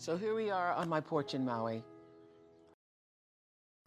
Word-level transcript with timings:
So 0.00 0.16
here 0.16 0.36
we 0.36 0.48
are 0.48 0.72
on 0.74 0.88
my 0.88 1.00
porch 1.00 1.34
in 1.34 1.44
Maui. 1.44 1.82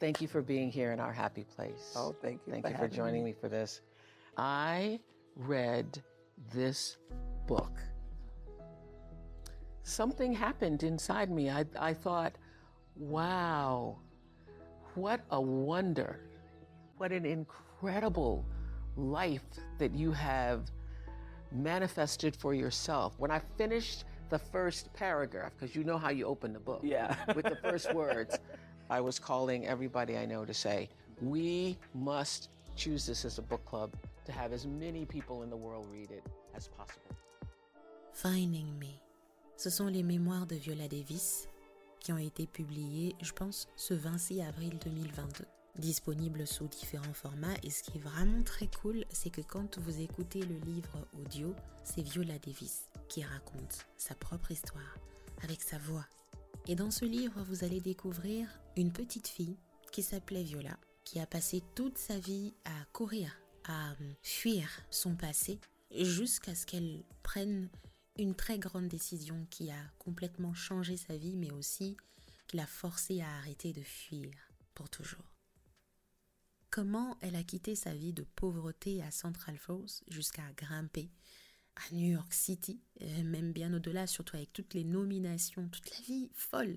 Thank 0.02 0.20
you 0.20 0.28
for 0.28 0.42
being 0.42 0.70
here 0.70 0.92
in 0.92 1.00
our 1.00 1.14
happy 1.14 1.46
place. 1.46 1.94
Oh, 1.96 2.14
thank 2.22 2.42
you 2.46 2.52
Thank 2.52 2.66
for 2.66 2.72
you 2.72 2.78
for 2.78 2.88
joining 2.90 3.24
me. 3.24 3.32
me 3.32 3.38
for 3.40 3.48
this. 3.48 3.80
I 4.36 5.00
read 5.38 6.04
this 6.54 6.98
book. 7.48 7.80
Something 9.84 10.34
happened 10.34 10.84
inside 10.84 11.32
me. 11.32 11.50
I, 11.50 11.64
I 11.80 11.94
thought, 11.94 12.34
wow, 12.98 13.98
what 14.96 15.22
a 15.32 15.40
wonder. 15.40 16.20
What 16.98 17.14
an 17.14 17.26
incredible 17.26 18.46
life 18.98 19.46
that 19.78 19.96
you 19.96 20.12
have 20.12 20.70
manifested 21.54 22.36
for 22.36 22.54
yourself. 22.54 23.14
When 23.18 23.32
I 23.32 23.40
finished 23.58 24.04
the 24.32 24.40
first 24.40 24.92
paragraph, 24.94 25.52
because 25.54 25.76
you 25.76 25.84
know 25.84 25.98
how 25.98 26.10
you 26.10 26.26
open 26.26 26.54
the 26.54 26.60
book. 26.60 26.80
Yeah. 26.84 27.16
with 27.36 27.46
the 27.46 27.58
first 27.58 27.94
words, 27.94 28.40
I 28.90 29.00
was 29.02 29.20
calling 29.20 29.68
everybody 29.68 30.18
I 30.18 30.26
know 30.26 30.46
to 30.46 30.54
say, 30.54 30.90
we 31.22 31.78
must 31.94 32.50
choose 32.76 33.06
this 33.06 33.26
as 33.26 33.38
a 33.38 33.42
book 33.44 33.64
club 33.66 33.92
to 34.26 34.32
have 34.32 34.54
as 34.54 34.66
many 34.66 35.06
people 35.06 35.44
in 35.44 35.50
the 35.50 35.58
world 35.58 35.86
read 35.92 36.10
it 36.12 36.24
as 36.56 36.68
possible. 36.68 37.16
Finding 38.14 38.80
Me. 38.80 39.00
Ce 39.58 39.70
sont 39.70 39.88
les 39.88 40.02
mémoires 40.02 40.48
de 40.48 40.56
Viola 40.56 40.88
Davis 40.88 41.48
qui 42.00 42.12
ont 42.12 42.18
été 42.18 42.48
publiées, 42.48 43.16
je 43.22 43.32
pense, 43.32 43.68
ce 43.76 43.94
26 43.94 44.42
avril 44.42 44.80
2022. 44.84 45.46
Disponibles 45.78 46.48
sous 46.48 46.68
différents 46.68 47.14
formats 47.14 47.56
et 47.64 47.70
ce 47.70 47.84
qui 47.84 47.98
est 47.98 48.02
vraiment 48.02 48.44
très 48.44 48.68
cool, 48.82 49.06
c'est 49.10 49.30
que 49.30 49.42
quand 49.42 49.78
vous 49.78 50.02
écoutez 50.02 50.42
le 50.42 50.56
livre 50.66 51.08
audio, 51.20 51.54
c'est 51.84 52.02
Viola 52.02 52.38
Davis 52.40 52.91
qui 53.12 53.24
raconte 53.26 53.86
sa 53.98 54.16
propre 54.16 54.52
histoire 54.52 54.98
avec 55.44 55.62
sa 55.62 55.78
voix. 55.78 56.08
Et 56.66 56.76
dans 56.76 56.92
ce 56.92 57.04
livre, 57.04 57.44
vous 57.44 57.66
allez 57.66 57.82
découvrir 57.82 58.48
une 58.78 58.94
petite 58.94 59.28
fille 59.28 59.58
qui 59.92 60.02
s'appelait 60.02 60.44
Viola, 60.44 60.78
qui 61.04 61.20
a 61.20 61.26
passé 61.26 61.62
toute 61.76 61.98
sa 61.98 62.18
vie 62.18 62.54
à 62.64 62.86
courir, 62.94 63.38
à 63.66 63.96
fuir 64.22 64.70
son 64.92 65.18
passé, 65.18 65.60
jusqu'à 65.94 66.56
ce 66.56 66.66
qu'elle 66.66 67.04
prenne 67.22 67.70
une 68.18 68.34
très 68.34 68.58
grande 68.58 68.88
décision 68.88 69.46
qui 69.50 69.72
a 69.72 69.84
complètement 70.00 70.54
changé 70.54 70.96
sa 70.96 71.18
vie, 71.18 71.36
mais 71.36 71.52
aussi 71.52 71.98
qui 72.48 72.56
l'a 72.56 72.66
forcée 72.66 73.20
à 73.20 73.36
arrêter 73.40 73.74
de 73.74 73.84
fuir 73.84 74.32
pour 74.74 74.90
toujours. 74.90 75.26
Comment 76.70 77.18
elle 77.20 77.36
a 77.36 77.44
quitté 77.44 77.76
sa 77.76 77.94
vie 77.94 78.14
de 78.14 78.24
pauvreté 78.24 79.04
à 79.04 79.12
Central 79.12 79.58
Falls 79.58 80.02
jusqu'à 80.08 80.50
grimper 80.56 81.12
à 81.76 81.94
New 81.94 82.12
York 82.12 82.34
City, 82.34 82.82
même 83.24 83.54
bien 83.54 83.74
au-delà, 83.74 84.08
surtout 84.08 84.36
avec 84.36 84.54
toutes 84.54 84.74
les 84.74 84.84
nominations, 84.84 85.68
toute 85.70 85.90
la 85.90 86.02
vie 86.02 86.30
folle, 86.34 86.76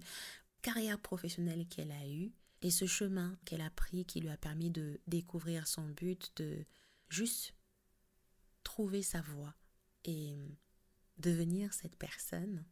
carrière 0.63 1.01
professionnelle 1.01 1.67
qu'elle 1.67 1.93
a 1.93 2.09
eue, 2.09 2.33
et 2.63 2.71
ce 2.71 2.87
chemin 2.87 3.37
qu'elle 3.45 3.61
a 3.61 3.71
pris 3.71 4.05
qui 4.07 4.21
lui 4.21 4.31
a 4.31 4.37
permis 4.37 4.71
de 4.71 5.01
découvrir 5.07 5.67
son 5.67 5.87
but, 5.89 6.33
de 6.37 6.65
juste 7.09 7.55
trouver 8.63 9.03
sa 9.03 9.21
voie 9.21 9.55
et 10.05 10.35
devenir 11.19 11.75
cette 11.75 11.97
personne 11.97 12.65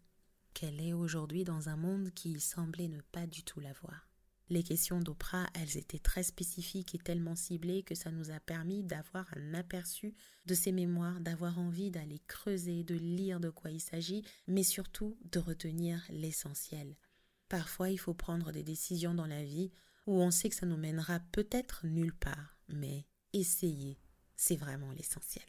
qu'elle 0.54 0.80
est 0.80 0.92
aujourd'hui 0.92 1.44
dans 1.44 1.68
un 1.68 1.76
monde 1.76 2.10
qui 2.14 2.40
semblait 2.40 2.88
ne 2.88 3.00
pas 3.00 3.26
du 3.26 3.42
tout 3.42 3.60
la 3.60 3.72
voir. 3.74 4.11
Les 4.52 4.62
questions 4.62 5.00
d'Oprah, 5.00 5.48
elles 5.54 5.78
étaient 5.78 5.98
très 5.98 6.22
spécifiques 6.22 6.94
et 6.94 6.98
tellement 6.98 7.34
ciblées 7.34 7.82
que 7.82 7.94
ça 7.94 8.10
nous 8.10 8.30
a 8.30 8.38
permis 8.38 8.82
d'avoir 8.82 9.26
un 9.34 9.54
aperçu 9.54 10.14
de 10.44 10.52
ses 10.52 10.72
mémoires, 10.72 11.20
d'avoir 11.20 11.58
envie 11.58 11.90
d'aller 11.90 12.20
creuser, 12.28 12.84
de 12.84 12.94
lire 12.94 13.40
de 13.40 13.48
quoi 13.48 13.70
il 13.70 13.80
s'agit, 13.80 14.26
mais 14.46 14.62
surtout 14.62 15.16
de 15.30 15.38
retenir 15.38 16.04
l'essentiel. 16.10 16.98
Parfois, 17.48 17.88
il 17.88 17.96
faut 17.96 18.12
prendre 18.12 18.52
des 18.52 18.62
décisions 18.62 19.14
dans 19.14 19.24
la 19.24 19.42
vie 19.42 19.72
où 20.06 20.20
on 20.20 20.30
sait 20.30 20.50
que 20.50 20.54
ça 20.54 20.66
nous 20.66 20.76
mènera 20.76 21.18
peut-être 21.32 21.86
nulle 21.86 22.14
part, 22.14 22.58
mais 22.68 23.06
essayer, 23.32 23.98
c'est 24.36 24.56
vraiment 24.56 24.92
l'essentiel. 24.92 25.46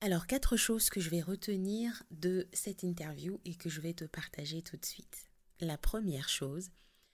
Alors, 0.00 0.28
quatre 0.28 0.56
choses 0.56 0.90
que 0.90 1.00
je 1.00 1.10
vais 1.10 1.22
retenir 1.22 2.04
de 2.12 2.46
cette 2.52 2.84
interview 2.84 3.40
et 3.44 3.56
que 3.56 3.68
je 3.68 3.80
vais 3.80 3.94
te 3.94 4.04
partager 4.04 4.62
tout 4.62 4.76
de 4.76 4.86
suite. 4.86 5.28
La 5.58 5.76
première 5.76 6.28
chose, 6.28 6.70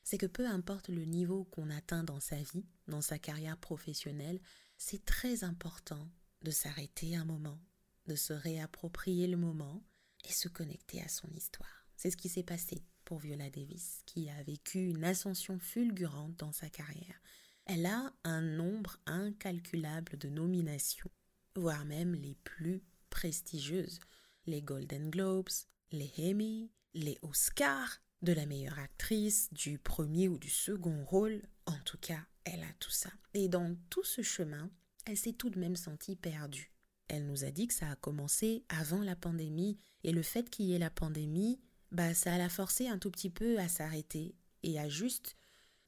c'est 0.09 0.17
que 0.17 0.25
peu 0.25 0.47
importe 0.47 0.89
le 0.89 1.05
niveau 1.05 1.45
qu'on 1.45 1.69
atteint 1.69 2.03
dans 2.03 2.19
sa 2.19 2.37
vie, 2.37 2.65
dans 2.87 3.03
sa 3.03 3.19
carrière 3.19 3.59
professionnelle, 3.59 4.41
c'est 4.79 5.05
très 5.05 5.45
important 5.45 6.09
de 6.41 6.51
s'arrêter 6.51 7.15
un 7.15 7.27
moment, 7.27 7.61
de 8.07 8.17
se 8.17 8.33
réapproprier 8.33 9.27
le 9.27 9.37
moment 9.37 9.85
et 10.27 10.33
se 10.33 10.49
connecter 10.49 11.03
à 11.03 11.09
son 11.09 11.29
histoire. 11.35 11.85
C'est 11.95 12.11
ce 12.11 12.17
qui 12.17 12.31
s'est 12.31 12.43
passé 12.43 12.83
pour 13.05 13.19
Viola 13.19 13.51
Davis, 13.51 14.01
qui 14.07 14.31
a 14.31 14.43
vécu 14.45 14.89
une 14.89 15.05
ascension 15.05 15.59
fulgurante 15.59 16.37
dans 16.37 16.53
sa 16.53 16.71
carrière. 16.71 17.21
Elle 17.67 17.85
a 17.85 18.11
un 18.25 18.41
nombre 18.41 18.97
incalculable 19.05 20.17
de 20.17 20.31
nominations, 20.31 21.11
voire 21.55 21.85
même 21.85 22.15
les 22.15 22.35
plus 22.45 22.83
prestigieuses, 23.11 24.01
les 24.47 24.63
Golden 24.63 25.11
Globes, 25.11 25.51
les 25.93 26.11
Emmy, 26.19 26.71
les 26.95 27.19
Oscars, 27.21 28.01
de 28.23 28.33
la 28.33 28.47
meilleure 28.47 28.79
actrice, 28.79 29.49
du 29.53 29.79
premier 29.79 30.29
ou 30.29 30.39
du 30.39 30.51
second 30.51 31.05
rôle, 31.05 31.43
en 31.67 31.79
tout 31.85 31.99
cas, 31.99 32.27
elle 32.45 32.63
a 32.63 32.73
tout 32.81 32.91
ça. 32.91 33.11
Et 33.35 33.49
dans 33.49 33.77
tout 33.91 34.05
ce 34.05 34.23
chemin, 34.23 34.71
elle 35.07 35.17
s'est 35.17 35.33
tout 35.33 35.51
de 35.51 35.59
même 35.59 35.77
sentie 35.77 36.17
perdue. 36.17 36.73
Elle 37.09 37.27
nous 37.27 37.45
a 37.45 37.51
dit 37.51 37.69
que 37.69 37.75
ça 37.75 37.91
a 37.91 37.97
commencé 37.97 38.65
avant 38.69 39.03
la 39.03 39.17
pandémie, 39.17 39.79
et 40.05 40.13
le 40.13 40.23
fait 40.23 40.51
qu'il 40.51 40.67
y 40.67 40.75
ait 40.75 40.79
la 40.79 40.91
pandémie, 40.91 41.61
bah 41.91 42.13
ça 42.15 42.37
l'a 42.37 42.49
forcé 42.49 42.89
un 42.89 42.99
tout 42.99 43.11
petit 43.11 43.31
peu 43.31 43.59
à 43.59 43.69
s'arrêter 43.69 44.35
et 44.63 44.79
à 44.79 44.89
juste 44.89 45.37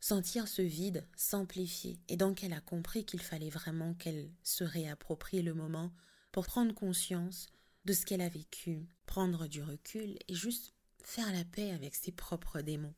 sentir 0.00 0.48
ce 0.48 0.62
vide 0.62 1.06
s'amplifier. 1.14 2.00
Et 2.08 2.16
donc 2.16 2.42
elle 2.42 2.54
a 2.54 2.60
compris 2.60 3.04
qu'il 3.04 3.20
fallait 3.20 3.50
vraiment 3.50 3.94
qu'elle 3.94 4.30
se 4.42 4.64
réapproprie 4.64 5.42
le 5.42 5.52
moment 5.52 5.92
pour 6.32 6.46
prendre 6.46 6.74
conscience 6.74 7.48
de 7.84 7.92
ce 7.92 8.06
qu'elle 8.06 8.22
a 8.22 8.28
vécu, 8.28 8.88
prendre 9.06 9.46
du 9.46 9.62
recul 9.62 10.16
et 10.28 10.34
juste 10.34 10.74
faire 11.04 11.32
la 11.32 11.44
paix 11.44 11.70
avec 11.70 11.94
ses 11.94 12.12
propres 12.12 12.60
démons. 12.60 12.94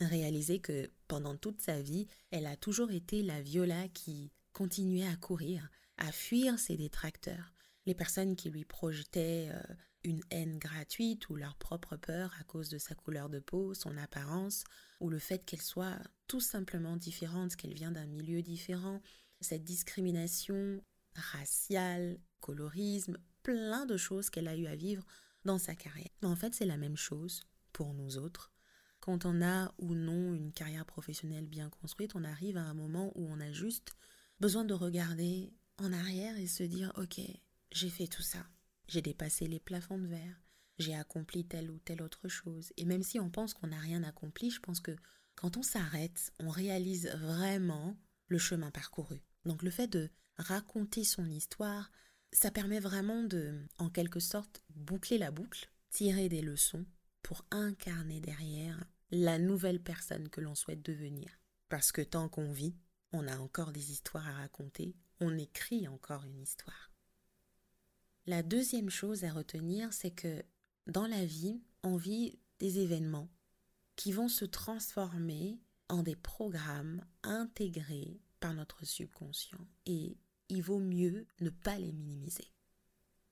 Réaliser 0.00 0.60
que 0.60 0.90
pendant 1.08 1.36
toute 1.36 1.60
sa 1.60 1.80
vie, 1.80 2.06
elle 2.30 2.46
a 2.46 2.56
toujours 2.56 2.90
été 2.90 3.22
la 3.22 3.42
Viola 3.42 3.88
qui 3.88 4.30
continuait 4.52 5.06
à 5.06 5.16
courir, 5.16 5.68
à 5.96 6.12
fuir 6.12 6.58
ses 6.58 6.76
détracteurs, 6.76 7.52
les 7.86 7.94
personnes 7.94 8.36
qui 8.36 8.50
lui 8.50 8.64
projetaient 8.64 9.48
euh, 9.50 9.74
une 10.04 10.22
haine 10.30 10.58
gratuite 10.58 11.28
ou 11.28 11.36
leur 11.36 11.56
propre 11.56 11.96
peur 11.96 12.34
à 12.40 12.44
cause 12.44 12.68
de 12.68 12.78
sa 12.78 12.94
couleur 12.94 13.28
de 13.28 13.40
peau, 13.40 13.74
son 13.74 13.96
apparence, 13.96 14.64
ou 15.00 15.10
le 15.10 15.18
fait 15.18 15.44
qu'elle 15.44 15.62
soit 15.62 15.98
tout 16.26 16.40
simplement 16.40 16.96
différente, 16.96 17.56
qu'elle 17.56 17.74
vient 17.74 17.92
d'un 17.92 18.06
milieu 18.06 18.42
différent, 18.42 19.00
cette 19.40 19.64
discrimination 19.64 20.82
raciale, 21.14 22.18
colorisme, 22.40 23.18
plein 23.42 23.86
de 23.86 23.96
choses 23.96 24.30
qu'elle 24.30 24.48
a 24.48 24.56
eu 24.56 24.66
à 24.66 24.76
vivre 24.76 25.04
sa 25.56 25.74
carrière. 25.74 26.10
En 26.22 26.36
fait, 26.36 26.54
c'est 26.54 26.66
la 26.66 26.76
même 26.76 26.96
chose 26.96 27.44
pour 27.72 27.94
nous 27.94 28.18
autres. 28.18 28.52
Quand 29.00 29.24
on 29.24 29.40
a 29.40 29.72
ou 29.78 29.94
non 29.94 30.34
une 30.34 30.52
carrière 30.52 30.84
professionnelle 30.84 31.46
bien 31.46 31.70
construite, 31.70 32.14
on 32.14 32.24
arrive 32.24 32.58
à 32.58 32.64
un 32.64 32.74
moment 32.74 33.12
où 33.14 33.26
on 33.26 33.40
a 33.40 33.52
juste 33.52 33.96
besoin 34.40 34.64
de 34.64 34.74
regarder 34.74 35.54
en 35.78 35.92
arrière 35.92 36.36
et 36.36 36.46
se 36.46 36.64
dire 36.64 36.92
OK, 36.96 37.20
j'ai 37.72 37.88
fait 37.88 38.08
tout 38.08 38.22
ça. 38.22 38.44
J'ai 38.88 39.02
dépassé 39.02 39.46
les 39.46 39.60
plafonds 39.60 39.98
de 39.98 40.06
verre. 40.06 40.42
J'ai 40.78 40.94
accompli 40.94 41.46
telle 41.46 41.70
ou 41.70 41.78
telle 41.78 42.02
autre 42.02 42.28
chose. 42.28 42.72
Et 42.76 42.84
même 42.84 43.02
si 43.02 43.18
on 43.18 43.30
pense 43.30 43.54
qu'on 43.54 43.68
n'a 43.68 43.78
rien 43.78 44.02
accompli, 44.02 44.50
je 44.50 44.60
pense 44.60 44.80
que 44.80 44.96
quand 45.34 45.56
on 45.56 45.62
s'arrête, 45.62 46.32
on 46.40 46.48
réalise 46.48 47.08
vraiment 47.16 47.96
le 48.26 48.38
chemin 48.38 48.70
parcouru. 48.70 49.22
Donc 49.44 49.62
le 49.62 49.70
fait 49.70 49.86
de 49.86 50.10
raconter 50.36 51.04
son 51.04 51.26
histoire, 51.30 51.90
ça 52.32 52.50
permet 52.50 52.80
vraiment 52.80 53.22
de, 53.22 53.58
en 53.78 53.90
quelque 53.90 54.20
sorte, 54.20 54.62
boucler 54.74 55.18
la 55.18 55.30
boucle, 55.30 55.70
tirer 55.90 56.28
des 56.28 56.42
leçons 56.42 56.84
pour 57.22 57.44
incarner 57.50 58.20
derrière 58.20 58.82
la 59.10 59.38
nouvelle 59.38 59.82
personne 59.82 60.28
que 60.28 60.40
l'on 60.40 60.54
souhaite 60.54 60.82
devenir. 60.82 61.40
Parce 61.68 61.92
que 61.92 62.02
tant 62.02 62.28
qu'on 62.28 62.52
vit, 62.52 62.74
on 63.12 63.26
a 63.26 63.38
encore 63.38 63.72
des 63.72 63.90
histoires 63.90 64.28
à 64.28 64.32
raconter, 64.32 64.94
on 65.20 65.36
écrit 65.36 65.88
encore 65.88 66.24
une 66.24 66.40
histoire. 66.40 66.92
La 68.26 68.42
deuxième 68.42 68.90
chose 68.90 69.24
à 69.24 69.32
retenir, 69.32 69.92
c'est 69.92 70.10
que 70.10 70.42
dans 70.86 71.06
la 71.06 71.24
vie, 71.24 71.62
on 71.82 71.96
vit 71.96 72.38
des 72.58 72.78
événements 72.78 73.30
qui 73.96 74.12
vont 74.12 74.28
se 74.28 74.44
transformer 74.44 75.58
en 75.88 76.02
des 76.02 76.16
programmes 76.16 77.04
intégrés 77.22 78.20
par 78.40 78.54
notre 78.54 78.84
subconscient. 78.84 79.66
Et 79.86 80.18
il 80.48 80.62
vaut 80.62 80.80
mieux 80.80 81.26
ne 81.40 81.50
pas 81.50 81.78
les 81.78 81.92
minimiser. 81.92 82.52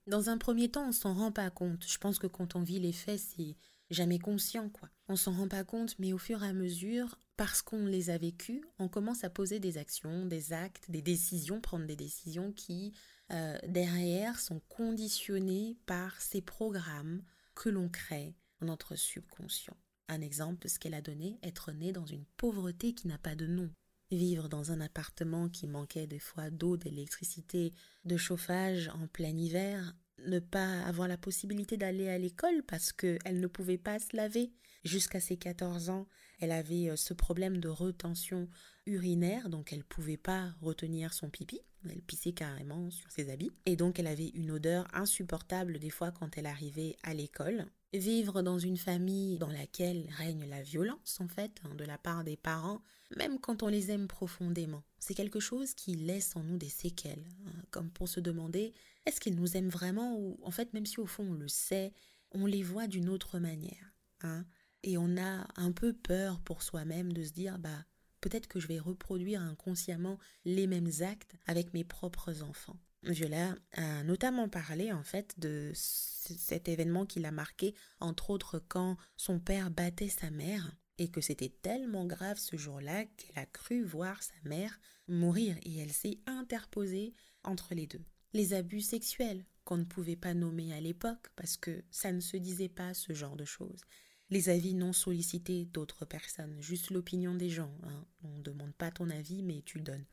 Dans 0.06 0.30
un 0.30 0.38
premier 0.38 0.70
temps, 0.70 0.88
on 0.88 0.92
s'en 0.92 1.14
rend 1.14 1.32
pas 1.32 1.50
compte. 1.50 1.84
Je 1.86 1.98
pense 1.98 2.18
que 2.18 2.26
quand 2.28 2.54
on 2.54 2.62
vit 2.62 2.78
les 2.78 2.92
faits, 2.92 3.18
c'est 3.18 3.56
jamais 3.90 4.18
conscient, 4.18 4.68
quoi. 4.68 4.88
On 5.08 5.16
s'en 5.16 5.32
rend 5.32 5.48
pas 5.48 5.64
compte, 5.64 5.98
mais 5.98 6.12
au 6.12 6.18
fur 6.18 6.42
et 6.44 6.48
à 6.48 6.52
mesure, 6.52 7.18
parce 7.36 7.62
qu'on 7.62 7.86
les 7.86 8.10
a 8.10 8.18
vécus, 8.18 8.62
on 8.78 8.88
commence 8.88 9.24
à 9.24 9.30
poser 9.30 9.60
des 9.60 9.78
actions, 9.78 10.26
des 10.26 10.52
actes, 10.52 10.90
des 10.90 11.02
décisions, 11.02 11.60
prendre 11.60 11.86
des 11.86 11.96
décisions 11.96 12.52
qui, 12.52 12.92
euh, 13.32 13.58
derrière, 13.66 14.38
sont 14.38 14.60
conditionnées 14.68 15.76
par 15.86 16.20
ces 16.20 16.40
programmes 16.40 17.22
que 17.54 17.68
l'on 17.68 17.88
crée 17.88 18.36
dans 18.60 18.66
notre 18.68 18.96
subconscient. 18.96 19.76
Un 20.08 20.20
exemple 20.20 20.68
ce 20.68 20.78
qu'elle 20.78 20.94
a 20.94 21.02
donné, 21.02 21.38
être 21.42 21.72
née 21.72 21.92
dans 21.92 22.06
une 22.06 22.24
pauvreté 22.36 22.94
qui 22.94 23.08
n'a 23.08 23.18
pas 23.18 23.34
de 23.34 23.46
nom. 23.46 23.70
Vivre 24.10 24.48
dans 24.48 24.70
un 24.70 24.80
appartement 24.80 25.48
qui 25.48 25.66
manquait 25.66 26.06
des 26.06 26.20
fois 26.20 26.50
d'eau, 26.50 26.76
d'électricité, 26.76 27.72
de 28.04 28.16
chauffage 28.16 28.88
en 28.94 29.08
plein 29.08 29.36
hiver, 29.36 29.94
ne 30.24 30.38
pas 30.38 30.82
avoir 30.82 31.08
la 31.08 31.16
possibilité 31.16 31.76
d'aller 31.76 32.08
à 32.08 32.18
l'école 32.18 32.62
parce 32.66 32.92
qu'elle 32.92 33.40
ne 33.40 33.46
pouvait 33.46 33.78
pas 33.78 33.98
se 33.98 34.16
laver. 34.16 34.52
Jusqu'à 34.84 35.18
ses 35.18 35.36
14 35.36 35.90
ans, 35.90 36.06
elle 36.38 36.52
avait 36.52 36.90
euh, 36.90 36.96
ce 36.96 37.14
problème 37.14 37.58
de 37.58 37.68
retention 37.68 38.48
urinaire, 38.86 39.48
donc 39.48 39.72
elle 39.72 39.80
ne 39.80 39.84
pouvait 39.84 40.16
pas 40.16 40.52
retenir 40.60 41.12
son 41.12 41.28
pipi. 41.28 41.60
Elle 41.88 42.02
pissait 42.02 42.32
carrément 42.32 42.90
sur 42.90 43.10
ses 43.10 43.30
habits. 43.30 43.50
Et 43.64 43.76
donc 43.76 43.98
elle 43.98 44.06
avait 44.06 44.28
une 44.28 44.50
odeur 44.50 44.86
insupportable 44.92 45.78
des 45.78 45.90
fois 45.90 46.12
quand 46.12 46.38
elle 46.38 46.46
arrivait 46.46 46.96
à 47.02 47.14
l'école. 47.14 47.66
Vivre 47.92 48.42
dans 48.42 48.58
une 48.58 48.76
famille 48.76 49.38
dans 49.38 49.50
laquelle 49.50 50.08
règne 50.16 50.48
la 50.48 50.62
violence, 50.62 51.18
en 51.20 51.28
fait, 51.28 51.52
hein, 51.64 51.74
de 51.74 51.84
la 51.84 51.98
part 51.98 52.24
des 52.24 52.36
parents, 52.36 52.82
même 53.14 53.38
quand 53.38 53.62
on 53.62 53.68
les 53.68 53.90
aime 53.90 54.08
profondément. 54.08 54.82
C'est 54.98 55.14
quelque 55.14 55.40
chose 55.40 55.74
qui 55.74 55.94
laisse 55.94 56.34
en 56.36 56.42
nous 56.42 56.56
des 56.56 56.68
séquelles, 56.68 57.24
hein, 57.46 57.62
comme 57.70 57.90
pour 57.90 58.08
se 58.08 58.20
demander 58.20 58.72
est-ce 59.04 59.20
qu'ils 59.20 59.36
nous 59.36 59.56
aiment 59.56 59.68
vraiment 59.68 60.18
ou 60.18 60.38
en 60.42 60.50
fait, 60.50 60.72
même 60.72 60.86
si 60.86 60.98
au 61.00 61.06
fond 61.06 61.24
on 61.24 61.34
le 61.34 61.48
sait, 61.48 61.92
on 62.32 62.46
les 62.46 62.62
voit 62.62 62.88
d'une 62.88 63.08
autre 63.08 63.38
manière. 63.38 63.92
Hein, 64.22 64.44
et 64.82 64.98
on 64.98 65.16
a 65.16 65.46
un 65.56 65.72
peu 65.72 65.92
peur 65.92 66.40
pour 66.40 66.62
soi-même 66.62 67.12
de 67.12 67.22
se 67.24 67.32
dire 67.32 67.58
bah 67.58 67.84
peut-être 68.20 68.48
que 68.48 68.60
je 68.60 68.66
vais 68.66 68.78
reproduire 68.78 69.40
inconsciemment 69.40 70.18
les 70.44 70.66
mêmes 70.66 70.90
actes 71.00 71.36
avec 71.46 71.74
mes 71.74 71.84
propres 71.84 72.42
enfants. 72.42 72.78
Viola 73.02 73.54
a 73.72 74.02
notamment 74.02 74.48
parlé 74.48 74.92
en 74.92 75.04
fait 75.04 75.38
de 75.38 75.70
cet 75.74 76.68
événement 76.68 77.06
qui 77.06 77.20
l'a 77.20 77.30
marqué, 77.30 77.74
entre 78.00 78.30
autres 78.30 78.58
quand 78.58 78.96
son 79.16 79.38
père 79.38 79.70
battait 79.70 80.08
sa 80.08 80.30
mère 80.30 80.72
et 80.98 81.08
que 81.08 81.20
c'était 81.20 81.52
tellement 81.62 82.06
grave 82.06 82.38
ce 82.38 82.56
jour-là 82.56 83.04
qu'elle 83.04 83.38
a 83.38 83.46
cru 83.46 83.82
voir 83.82 84.22
sa 84.22 84.34
mère 84.44 84.78
mourir 85.08 85.56
et 85.62 85.78
elle 85.78 85.92
s'est 85.92 86.18
interposée 86.26 87.14
entre 87.44 87.74
les 87.74 87.86
deux. 87.86 88.04
Les 88.32 88.54
abus 88.54 88.80
sexuels 88.80 89.44
qu'on 89.64 89.76
ne 89.76 89.84
pouvait 89.84 90.16
pas 90.16 90.34
nommer 90.34 90.72
à 90.72 90.80
l'époque 90.80 91.28
parce 91.36 91.56
que 91.56 91.84
ça 91.90 92.12
ne 92.12 92.20
se 92.20 92.36
disait 92.36 92.68
pas 92.68 92.94
ce 92.94 93.12
genre 93.12 93.36
de 93.36 93.44
choses. 93.44 93.82
Les 94.30 94.48
avis 94.48 94.74
non 94.74 94.92
sollicités 94.92 95.66
d'autres 95.66 96.04
personnes, 96.04 96.60
juste 96.60 96.90
l'opinion 96.90 97.34
des 97.34 97.50
gens. 97.50 97.72
Hein. 97.84 98.06
On 98.24 98.38
ne 98.38 98.42
demande 98.42 98.74
pas 98.74 98.90
ton 98.90 99.08
avis 99.10 99.42
mais 99.42 99.62
tu 99.64 99.78
le 99.78 99.84
donnes. 99.84 100.06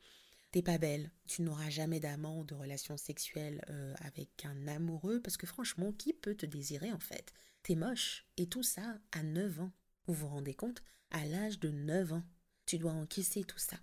T'es 0.51 0.61
pas 0.61 0.77
belle, 0.77 1.09
tu 1.27 1.41
n'auras 1.41 1.71
jamais 1.71 1.99
d'amant 1.99 2.39
ou 2.39 2.43
de 2.43 2.53
relation 2.53 2.95
sexuelle 2.95 3.63
euh, 3.69 3.95
avec 4.01 4.45
un 4.45 4.67
amoureux 4.67 5.19
parce 5.19 5.35
que 5.35 5.47
franchement, 5.47 5.91
qui 5.93 6.13
peut 6.13 6.35
te 6.35 6.45
désirer 6.45 6.91
en 6.91 6.99
fait? 6.99 7.33
T'es 7.63 7.73
moche 7.73 8.27
et 8.37 8.45
tout 8.45 8.61
ça 8.61 8.99
à 9.13 9.23
9 9.23 9.61
ans. 9.61 9.71
Vous 10.05 10.13
vous 10.13 10.27
rendez 10.27 10.53
compte? 10.53 10.83
À 11.11 11.25
l'âge 11.25 11.59
de 11.59 11.69
9 11.69 12.13
ans, 12.13 12.23
tu 12.65 12.77
dois 12.77 12.91
encaisser 12.91 13.43
tout 13.43 13.59
ça. 13.59 13.77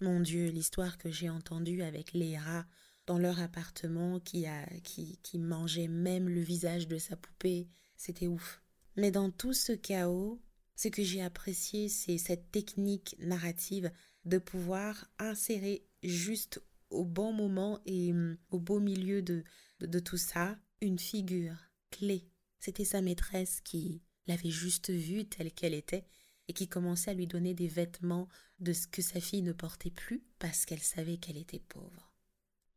Mon 0.00 0.20
Dieu, 0.20 0.48
l'histoire 0.48 0.98
que 0.98 1.10
j'ai 1.10 1.30
entendue 1.30 1.82
avec 1.82 2.12
Léa 2.12 2.66
dans 3.06 3.18
leur 3.18 3.40
appartement 3.40 4.20
qui, 4.20 4.46
a, 4.46 4.66
qui, 4.82 5.38
mangeait 5.38 5.88
même 5.88 6.28
le 6.28 6.40
visage 6.40 6.88
de 6.88 6.98
sa 6.98 7.16
poupée, 7.16 7.68
c'était 7.96 8.26
ouf. 8.26 8.60
Mais 8.96 9.10
dans 9.10 9.30
tout 9.30 9.52
ce 9.52 9.72
chaos, 9.72 10.42
ce 10.74 10.88
que 10.88 11.02
j'ai 11.02 11.22
apprécié, 11.22 11.88
c'est 11.88 12.18
cette 12.18 12.50
technique 12.50 13.16
narrative 13.18 13.90
de 14.24 14.38
pouvoir 14.38 15.08
insérer 15.18 15.86
juste 16.02 16.60
au 16.90 17.04
bon 17.04 17.32
moment 17.32 17.80
et 17.86 18.12
hum, 18.12 18.36
au 18.50 18.58
beau 18.58 18.80
milieu 18.80 19.22
de 19.22 19.98
tout 20.00 20.18
ça 20.18 20.58
une 20.80 20.98
figure 20.98 21.56
clé. 21.90 22.28
C'était 22.58 22.84
sa 22.84 23.00
maîtresse 23.00 23.60
qui 23.60 24.02
l'avait 24.26 24.50
juste 24.50 24.90
vue 24.90 25.24
telle 25.24 25.52
qu'elle 25.52 25.74
était 25.74 26.06
et 26.48 26.52
qui 26.52 26.68
commençait 26.68 27.10
à 27.10 27.14
lui 27.14 27.26
donner 27.26 27.54
des 27.54 27.68
vêtements 27.68 28.28
de 28.60 28.72
ce 28.72 28.86
que 28.86 29.02
sa 29.02 29.20
fille 29.20 29.42
ne 29.42 29.52
portait 29.52 29.90
plus 29.90 30.22
parce 30.38 30.64
qu'elle 30.64 30.82
savait 30.82 31.18
qu'elle 31.18 31.36
était 31.36 31.58
pauvre. 31.60 32.12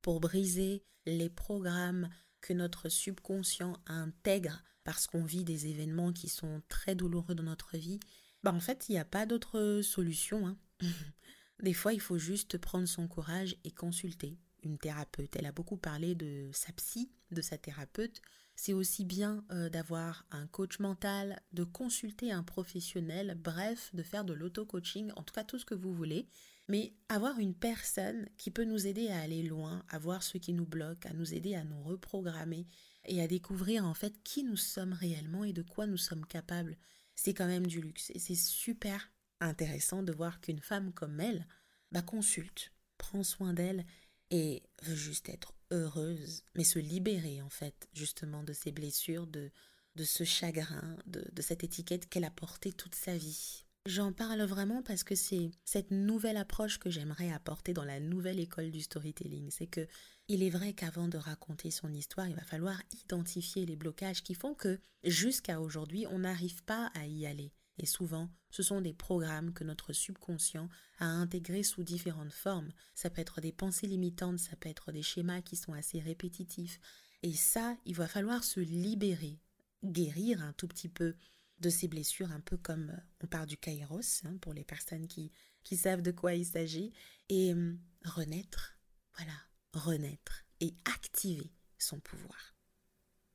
Pour 0.01 0.19
briser 0.19 0.83
les 1.05 1.29
programmes 1.29 2.09
que 2.41 2.53
notre 2.53 2.89
subconscient 2.89 3.77
intègre 3.85 4.63
parce 4.83 5.07
qu'on 5.07 5.23
vit 5.23 5.43
des 5.43 5.67
événements 5.67 6.13
qui 6.13 6.29
sont 6.29 6.61
très 6.67 6.95
douloureux 6.95 7.35
dans 7.35 7.43
notre 7.43 7.77
vie, 7.77 7.99
bah 8.43 8.53
en 8.53 8.59
fait, 8.59 8.87
il 8.87 8.93
n'y 8.93 8.99
a 8.99 9.05
pas 9.05 9.25
d'autre 9.25 9.81
solution. 9.83 10.47
Hein. 10.47 10.57
des 11.61 11.73
fois, 11.73 11.93
il 11.93 12.01
faut 12.01 12.17
juste 12.17 12.57
prendre 12.57 12.87
son 12.87 13.07
courage 13.07 13.57
et 13.63 13.71
consulter 13.71 14.37
une 14.63 14.77
thérapeute. 14.77 15.35
Elle 15.35 15.45
a 15.45 15.51
beaucoup 15.51 15.77
parlé 15.77 16.15
de 16.15 16.49
sa 16.53 16.71
psy, 16.73 17.11
de 17.31 17.41
sa 17.41 17.57
thérapeute, 17.57 18.21
c'est 18.61 18.73
aussi 18.73 19.05
bien 19.05 19.45
euh, 19.53 19.69
d'avoir 19.69 20.25
un 20.31 20.45
coach 20.45 20.79
mental, 20.79 21.41
de 21.53 21.63
consulter 21.63 22.33
un 22.33 22.43
professionnel, 22.43 23.37
bref, 23.41 23.89
de 23.95 24.03
faire 24.03 24.25
de 24.25 24.33
l'auto-coaching, 24.33 25.13
en 25.15 25.23
tout 25.23 25.33
cas 25.33 25.45
tout 25.45 25.57
ce 25.57 25.63
que 25.63 25.75
vous 25.75 25.93
voulez, 25.93 26.27
mais 26.67 26.93
avoir 27.07 27.39
une 27.39 27.55
personne 27.55 28.27
qui 28.35 28.51
peut 28.51 28.65
nous 28.65 28.85
aider 28.85 29.07
à 29.07 29.21
aller 29.21 29.43
loin, 29.43 29.85
à 29.87 29.97
voir 29.97 30.23
ce 30.23 30.37
qui 30.37 30.51
nous 30.51 30.65
bloque, 30.65 31.05
à 31.05 31.13
nous 31.13 31.33
aider 31.33 31.55
à 31.55 31.63
nous 31.63 31.81
reprogrammer 31.81 32.67
et 33.05 33.21
à 33.21 33.29
découvrir 33.29 33.85
en 33.85 33.93
fait 33.93 34.21
qui 34.23 34.43
nous 34.43 34.57
sommes 34.57 34.91
réellement 34.91 35.45
et 35.45 35.53
de 35.53 35.61
quoi 35.61 35.87
nous 35.87 35.95
sommes 35.95 36.25
capables. 36.25 36.75
C'est 37.15 37.33
quand 37.33 37.47
même 37.47 37.65
du 37.65 37.79
luxe 37.79 38.11
et 38.13 38.19
c'est 38.19 38.35
super 38.35 39.09
intéressant 39.39 40.03
de 40.03 40.11
voir 40.11 40.41
qu'une 40.41 40.59
femme 40.59 40.91
comme 40.91 41.21
elle 41.21 41.47
bah, 41.93 42.01
consulte, 42.01 42.73
prend 42.97 43.23
soin 43.23 43.53
d'elle 43.53 43.85
et 44.31 44.63
veut 44.83 44.95
juste 44.95 45.29
être 45.29 45.53
heureuse, 45.71 46.43
mais 46.55 46.63
se 46.63 46.79
libérer 46.79 47.41
en 47.41 47.49
fait 47.49 47.87
justement 47.93 48.43
de 48.43 48.53
ces 48.53 48.71
blessures, 48.71 49.27
de, 49.27 49.51
de 49.95 50.03
ce 50.03 50.23
chagrin, 50.23 50.97
de, 51.07 51.23
de 51.31 51.41
cette 51.41 51.63
étiquette 51.63 52.07
qu'elle 52.09 52.25
a 52.25 52.31
portée 52.31 52.71
toute 52.71 52.95
sa 52.95 53.17
vie. 53.17 53.65
J'en 53.85 54.11
parle 54.11 54.41
vraiment 54.43 54.83
parce 54.83 55.03
que 55.03 55.15
c'est 55.15 55.51
cette 55.65 55.91
nouvelle 55.91 56.37
approche 56.37 56.79
que 56.79 56.89
j'aimerais 56.89 57.31
apporter 57.31 57.73
dans 57.73 57.85
la 57.85 57.99
nouvelle 57.99 58.39
école 58.39 58.71
du 58.71 58.81
storytelling. 58.81 59.49
C'est 59.51 59.67
que 59.67 59.87
il 60.27 60.43
est 60.43 60.51
vrai 60.51 60.73
qu'avant 60.73 61.07
de 61.07 61.17
raconter 61.17 61.71
son 61.71 61.91
histoire, 61.91 62.27
il 62.27 62.35
va 62.35 62.43
falloir 62.43 62.79
identifier 63.03 63.65
les 63.65 63.75
blocages 63.75 64.21
qui 64.21 64.35
font 64.35 64.53
que 64.53 64.79
jusqu'à 65.03 65.59
aujourd'hui, 65.59 66.05
on 66.11 66.19
n'arrive 66.19 66.63
pas 66.65 66.91
à 66.93 67.07
y 67.07 67.25
aller. 67.25 67.51
Et 67.79 67.85
souvent, 67.85 68.29
ce 68.51 68.61
sont 68.61 68.81
des 68.81 68.93
programmes 68.93 69.53
que 69.53 69.63
notre 69.63 69.93
subconscient 69.93 70.69
a 70.99 71.05
intégrés 71.05 71.63
sous 71.63 71.83
différentes 71.83 72.33
formes. 72.33 72.71
Ça 72.93 73.09
peut 73.09 73.21
être 73.21 73.39
des 73.39 73.53
pensées 73.53 73.87
limitantes, 73.87 74.39
ça 74.39 74.57
peut 74.57 74.69
être 74.69 74.91
des 74.91 75.01
schémas 75.01 75.41
qui 75.41 75.55
sont 75.55 75.73
assez 75.73 75.99
répétitifs. 75.99 76.79
Et 77.23 77.33
ça, 77.33 77.77
il 77.85 77.95
va 77.95 78.07
falloir 78.07 78.43
se 78.43 78.59
libérer, 78.59 79.39
guérir 79.83 80.41
un 80.43 80.51
tout 80.53 80.67
petit 80.67 80.89
peu 80.89 81.15
de 81.59 81.69
ces 81.69 81.87
blessures, 81.87 82.31
un 82.31 82.41
peu 82.41 82.57
comme 82.57 82.89
euh, 82.89 83.01
on 83.23 83.27
part 83.27 83.45
du 83.45 83.57
kairos, 83.57 84.23
hein, 84.25 84.37
pour 84.41 84.53
les 84.53 84.63
personnes 84.63 85.07
qui, 85.07 85.31
savent 85.75 86.01
de 86.01 86.11
quoi 86.11 86.33
il 86.33 86.45
s'agit, 86.45 86.91
et 87.29 87.53
hum, 87.53 87.79
renaître, 88.03 88.77
voilà, 89.15 89.33
renaître 89.73 90.43
et 90.61 90.73
activer 90.85 91.53
son 91.77 91.99
pouvoir. 91.99 92.55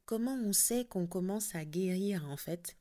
Comment 0.05 0.35
on 0.35 0.53
sait 0.53 0.85
qu'on 0.85 1.07
commence 1.07 1.55
à 1.55 1.65
guérir 1.65 2.29
en 2.29 2.37
fait? 2.37 2.77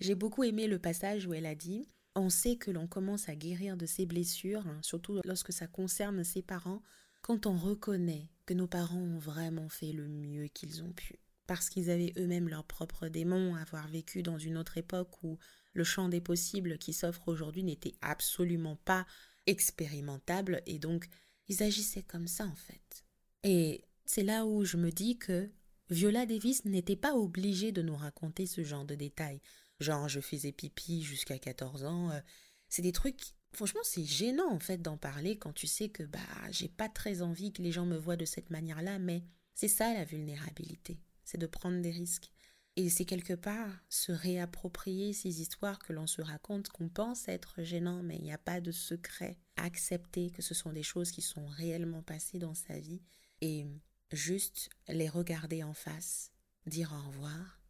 J'ai 0.00 0.14
beaucoup 0.14 0.44
aimé 0.44 0.66
le 0.66 0.78
passage 0.78 1.26
où 1.26 1.34
elle 1.34 1.46
a 1.46 1.54
dit 1.54 1.88
On 2.14 2.30
sait 2.30 2.56
que 2.56 2.70
l'on 2.70 2.86
commence 2.86 3.28
à 3.28 3.34
guérir 3.34 3.76
de 3.76 3.86
ses 3.86 4.06
blessures, 4.06 4.66
hein, 4.66 4.78
surtout 4.82 5.20
lorsque 5.24 5.52
ça 5.52 5.66
concerne 5.66 6.24
ses 6.24 6.42
parents, 6.42 6.82
quand 7.22 7.46
on 7.46 7.56
reconnaît 7.56 8.28
que 8.44 8.54
nos 8.54 8.66
parents 8.66 9.00
ont 9.00 9.18
vraiment 9.18 9.68
fait 9.68 9.92
le 9.92 10.06
mieux 10.06 10.46
qu'ils 10.48 10.82
ont 10.82 10.92
pu. 10.92 11.18
Parce 11.46 11.68
qu'ils 11.68 11.90
avaient 11.90 12.12
eux-mêmes 12.16 12.48
leurs 12.48 12.64
propres 12.64 13.08
démons, 13.08 13.54
avoir 13.54 13.88
vécu 13.88 14.22
dans 14.22 14.38
une 14.38 14.58
autre 14.58 14.78
époque 14.78 15.22
où 15.22 15.38
le 15.72 15.84
champ 15.84 16.08
des 16.08 16.20
possibles 16.20 16.78
qui 16.78 16.92
s'offre 16.92 17.28
aujourd'hui 17.28 17.62
n'était 17.62 17.94
absolument 18.00 18.76
pas 18.76 19.06
expérimentable, 19.46 20.62
et 20.66 20.78
donc 20.78 21.08
ils 21.48 21.62
agissaient 21.62 22.02
comme 22.02 22.26
ça 22.26 22.46
en 22.46 22.54
fait. 22.54 23.04
Et 23.44 23.84
c'est 24.04 24.24
là 24.24 24.44
où 24.44 24.64
je 24.64 24.76
me 24.76 24.90
dis 24.90 25.18
que 25.18 25.50
Viola 25.90 26.26
Davis 26.26 26.64
n'était 26.64 26.96
pas 26.96 27.14
obligée 27.14 27.70
de 27.70 27.82
nous 27.82 27.94
raconter 27.94 28.46
ce 28.46 28.64
genre 28.64 28.84
de 28.84 28.96
détails. 28.96 29.40
Genre, 29.80 30.08
je 30.08 30.20
faisais 30.20 30.52
pipi 30.52 31.02
jusqu'à 31.02 31.38
14 31.38 31.84
ans. 31.84 32.10
Euh, 32.10 32.20
c'est 32.68 32.82
des 32.82 32.92
trucs. 32.92 33.34
Franchement, 33.52 33.80
c'est 33.84 34.04
gênant 34.04 34.50
en 34.50 34.58
fait 34.58 34.82
d'en 34.82 34.96
parler 34.96 35.38
quand 35.38 35.52
tu 35.52 35.66
sais 35.66 35.88
que 35.88 36.02
bah 36.02 36.18
j'ai 36.50 36.68
pas 36.68 36.88
très 36.88 37.22
envie 37.22 37.52
que 37.52 37.62
les 37.62 37.72
gens 37.72 37.86
me 37.86 37.96
voient 37.96 38.16
de 38.16 38.24
cette 38.24 38.50
manière-là, 38.50 38.98
mais 38.98 39.22
c'est 39.54 39.68
ça 39.68 39.94
la 39.94 40.04
vulnérabilité, 40.04 41.00
c'est 41.24 41.38
de 41.38 41.46
prendre 41.46 41.80
des 41.80 41.90
risques. 41.90 42.30
Et 42.78 42.90
c'est 42.90 43.06
quelque 43.06 43.32
part 43.32 43.70
se 43.88 44.12
réapproprier 44.12 45.14
ces 45.14 45.40
histoires 45.40 45.78
que 45.78 45.94
l'on 45.94 46.06
se 46.06 46.20
raconte, 46.20 46.68
qu'on 46.68 46.90
pense 46.90 47.26
être 47.28 47.62
gênant, 47.62 48.02
mais 48.02 48.16
il 48.16 48.22
n'y 48.24 48.32
a 48.32 48.38
pas 48.38 48.60
de 48.60 48.72
secret. 48.72 49.38
Accepter 49.56 50.30
que 50.30 50.42
ce 50.42 50.52
sont 50.52 50.72
des 50.72 50.82
choses 50.82 51.10
qui 51.10 51.22
sont 51.22 51.46
réellement 51.46 52.02
passées 52.02 52.38
dans 52.38 52.52
sa 52.52 52.78
vie 52.78 53.00
et 53.40 53.66
juste 54.12 54.68
les 54.88 55.08
regarder 55.08 55.62
en 55.62 55.72
face, 55.72 56.30
dire 56.66 56.92
au 56.92 57.08
revoir, 57.08 57.62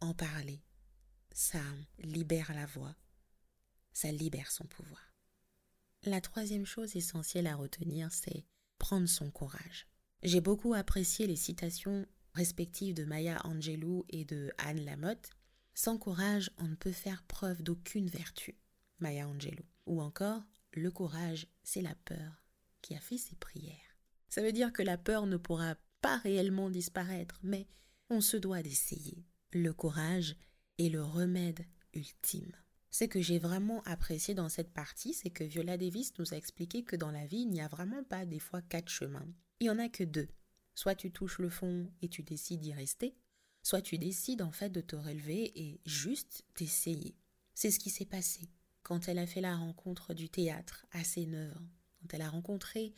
en 0.00 0.12
parler 0.12 0.62
ça 1.32 1.62
libère 1.98 2.52
la 2.54 2.66
voix, 2.66 2.94
ça 3.92 4.10
libère 4.10 4.50
son 4.50 4.64
pouvoir. 4.64 5.14
La 6.04 6.20
troisième 6.20 6.64
chose 6.64 6.96
essentielle 6.96 7.46
à 7.46 7.56
retenir, 7.56 8.12
c'est 8.12 8.44
prendre 8.78 9.08
son 9.08 9.30
courage. 9.30 9.86
J'ai 10.22 10.40
beaucoup 10.40 10.74
apprécié 10.74 11.26
les 11.26 11.36
citations 11.36 12.06
respectives 12.34 12.94
de 12.94 13.04
Maya 13.04 13.40
Angelou 13.44 14.04
et 14.08 14.24
de 14.24 14.52
Anne 14.58 14.84
Lamotte. 14.84 15.30
Sans 15.74 15.98
courage, 15.98 16.50
on 16.58 16.68
ne 16.68 16.74
peut 16.74 16.92
faire 16.92 17.22
preuve 17.24 17.62
d'aucune 17.62 18.08
vertu. 18.08 18.58
Maya 18.98 19.28
Angelou. 19.28 19.64
Ou 19.86 20.00
encore, 20.00 20.42
le 20.72 20.90
courage, 20.90 21.46
c'est 21.62 21.82
la 21.82 21.94
peur 22.04 22.44
qui 22.80 22.94
a 22.94 23.00
fait 23.00 23.18
ses 23.18 23.36
prières. 23.36 23.74
Ça 24.28 24.42
veut 24.42 24.52
dire 24.52 24.72
que 24.72 24.82
la 24.82 24.96
peur 24.96 25.26
ne 25.26 25.36
pourra 25.36 25.74
pas 26.00 26.18
réellement 26.18 26.70
disparaître, 26.70 27.38
mais 27.42 27.66
on 28.08 28.20
se 28.20 28.36
doit 28.36 28.62
d'essayer. 28.62 29.26
Le 29.52 29.72
courage 29.72 30.36
est 30.80 30.88
le 30.88 31.02
remède 31.02 31.66
ultime. 31.94 32.52
Ce 32.90 33.04
que 33.04 33.20
j'ai 33.20 33.38
vraiment 33.38 33.82
apprécié 33.84 34.34
dans 34.34 34.48
cette 34.48 34.72
partie, 34.72 35.14
c'est 35.14 35.30
que 35.30 35.44
Viola 35.44 35.76
Davis 35.76 36.12
nous 36.18 36.34
a 36.34 36.36
expliqué 36.36 36.82
que 36.82 36.96
dans 36.96 37.10
la 37.10 37.26
vie, 37.26 37.42
il 37.42 37.50
n'y 37.50 37.60
a 37.60 37.68
vraiment 37.68 38.02
pas 38.02 38.26
des 38.26 38.40
fois 38.40 38.62
quatre 38.62 38.88
chemins. 38.88 39.28
Il 39.60 39.64
n'y 39.64 39.70
en 39.70 39.78
a 39.78 39.88
que 39.88 40.04
deux. 40.04 40.28
Soit 40.74 40.96
tu 40.96 41.12
touches 41.12 41.38
le 41.38 41.50
fond 41.50 41.88
et 42.02 42.08
tu 42.08 42.22
décides 42.22 42.60
d'y 42.60 42.72
rester, 42.72 43.14
soit 43.62 43.82
tu 43.82 43.98
décides 43.98 44.42
en 44.42 44.50
fait 44.50 44.70
de 44.70 44.80
te 44.80 44.96
relever 44.96 45.52
et 45.54 45.80
juste 45.84 46.44
d'essayer. 46.56 47.14
C'est 47.54 47.70
ce 47.70 47.78
qui 47.78 47.90
s'est 47.90 48.06
passé 48.06 48.48
quand 48.82 49.08
elle 49.08 49.18
a 49.18 49.26
fait 49.26 49.40
la 49.40 49.56
rencontre 49.56 50.14
du 50.14 50.28
théâtre 50.28 50.86
à 50.92 51.04
ses 51.04 51.26
9 51.26 51.56
ans, 51.56 51.68
quand 52.00 52.14
elle 52.14 52.22
a 52.22 52.30
rencontré 52.30 52.94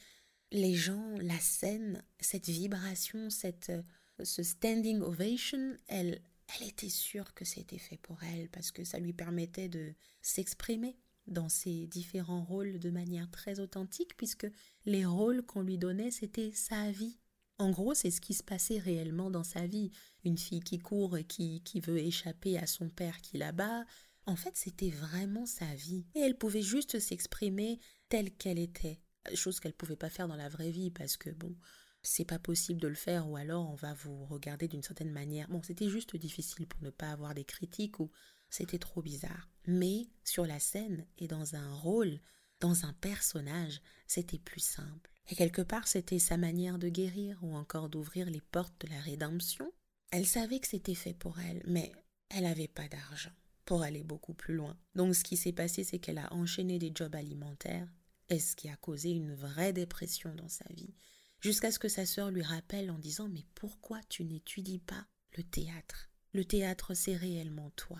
les 0.52 0.74
gens, 0.74 1.16
la 1.18 1.38
scène, 1.38 2.04
cette 2.20 2.48
vibration, 2.48 3.30
cette, 3.30 3.70
euh, 3.70 3.82
ce 4.22 4.42
standing 4.42 5.00
ovation, 5.00 5.76
elle, 5.88 6.20
elle 6.54 6.68
était 6.68 6.88
sûre 6.88 7.34
que 7.34 7.44
c'était 7.44 7.78
fait 7.78 7.98
pour 7.98 8.22
elle 8.22 8.48
parce 8.50 8.70
que 8.70 8.84
ça 8.84 8.98
lui 8.98 9.12
permettait 9.12 9.68
de 9.68 9.94
s'exprimer 10.20 10.98
dans 11.26 11.48
ses 11.48 11.86
différents 11.86 12.44
rôles 12.44 12.78
de 12.78 12.90
manière 12.90 13.30
très 13.30 13.60
authentique 13.60 14.16
puisque 14.16 14.46
les 14.84 15.04
rôles 15.04 15.42
qu'on 15.42 15.62
lui 15.62 15.78
donnait 15.78 16.10
c'était 16.10 16.52
sa 16.52 16.90
vie. 16.90 17.18
En 17.58 17.70
gros, 17.70 17.94
c'est 17.94 18.10
ce 18.10 18.20
qui 18.20 18.34
se 18.34 18.42
passait 18.42 18.78
réellement 18.78 19.30
dans 19.30 19.44
sa 19.44 19.66
vie. 19.66 19.92
Une 20.24 20.38
fille 20.38 20.62
qui 20.62 20.78
court 20.78 21.16
et 21.16 21.24
qui, 21.24 21.62
qui 21.62 21.80
veut 21.80 21.98
échapper 21.98 22.58
à 22.58 22.66
son 22.66 22.88
père 22.88 23.20
qui 23.20 23.38
la 23.38 23.52
bat. 23.52 23.84
En 24.26 24.34
fait, 24.34 24.56
c'était 24.56 24.90
vraiment 24.90 25.46
sa 25.46 25.72
vie. 25.74 26.06
Et 26.14 26.20
elle 26.20 26.36
pouvait 26.36 26.62
juste 26.62 26.98
s'exprimer 26.98 27.78
telle 28.08 28.32
qu'elle 28.32 28.58
était. 28.58 29.00
Chose 29.34 29.60
qu'elle 29.60 29.74
pouvait 29.74 29.96
pas 29.96 30.10
faire 30.10 30.26
dans 30.26 30.36
la 30.36 30.48
vraie 30.48 30.70
vie 30.72 30.90
parce 30.90 31.16
que, 31.16 31.30
bon, 31.30 31.54
c'est 32.02 32.24
pas 32.24 32.38
possible 32.38 32.80
de 32.80 32.88
le 32.88 32.94
faire 32.94 33.28
ou 33.28 33.36
alors 33.36 33.70
on 33.70 33.74
va 33.74 33.94
vous 33.94 34.24
regarder 34.26 34.68
d'une 34.68 34.82
certaine 34.82 35.12
manière. 35.12 35.48
Bon, 35.48 35.62
c'était 35.62 35.88
juste 35.88 36.16
difficile 36.16 36.66
pour 36.66 36.82
ne 36.82 36.90
pas 36.90 37.10
avoir 37.10 37.34
des 37.34 37.44
critiques 37.44 38.00
ou 38.00 38.10
c'était 38.50 38.78
trop 38.78 39.02
bizarre. 39.02 39.48
Mais 39.66 40.08
sur 40.24 40.46
la 40.46 40.58
scène 40.58 41.06
et 41.18 41.28
dans 41.28 41.54
un 41.54 41.72
rôle, 41.74 42.20
dans 42.60 42.84
un 42.84 42.92
personnage, 42.94 43.80
c'était 44.06 44.38
plus 44.38 44.60
simple. 44.60 45.10
Et 45.28 45.36
quelque 45.36 45.62
part, 45.62 45.86
c'était 45.86 46.18
sa 46.18 46.36
manière 46.36 46.78
de 46.78 46.88
guérir 46.88 47.38
ou 47.42 47.54
encore 47.54 47.88
d'ouvrir 47.88 48.28
les 48.28 48.40
portes 48.40 48.84
de 48.84 48.92
la 48.92 49.00
rédemption. 49.00 49.72
Elle 50.10 50.26
savait 50.26 50.58
que 50.58 50.68
c'était 50.68 50.94
fait 50.94 51.14
pour 51.14 51.38
elle, 51.38 51.62
mais 51.66 51.92
elle 52.28 52.42
n'avait 52.42 52.68
pas 52.68 52.88
d'argent 52.88 53.32
pour 53.64 53.82
aller 53.82 54.02
beaucoup 54.02 54.34
plus 54.34 54.54
loin. 54.54 54.76
Donc 54.94 55.14
ce 55.14 55.22
qui 55.22 55.36
s'est 55.36 55.52
passé, 55.52 55.84
c'est 55.84 56.00
qu'elle 56.00 56.18
a 56.18 56.32
enchaîné 56.34 56.78
des 56.78 56.92
jobs 56.94 57.14
alimentaires, 57.14 57.88
et 58.28 58.38
ce 58.38 58.56
qui 58.56 58.68
a 58.68 58.76
causé 58.76 59.10
une 59.10 59.34
vraie 59.34 59.72
dépression 59.72 60.34
dans 60.34 60.48
sa 60.48 60.64
vie 60.70 60.94
jusqu'à 61.42 61.70
ce 61.70 61.78
que 61.78 61.88
sa 61.88 62.06
sœur 62.06 62.30
lui 62.30 62.42
rappelle 62.42 62.90
en 62.90 62.98
disant 62.98 63.28
Mais 63.28 63.44
pourquoi 63.54 64.00
tu 64.08 64.24
n'étudies 64.24 64.78
pas 64.78 65.06
le 65.36 65.42
théâtre? 65.42 66.08
Le 66.32 66.46
théâtre, 66.46 66.94
c'est 66.94 67.16
réellement 67.16 67.70
toi. 67.76 67.98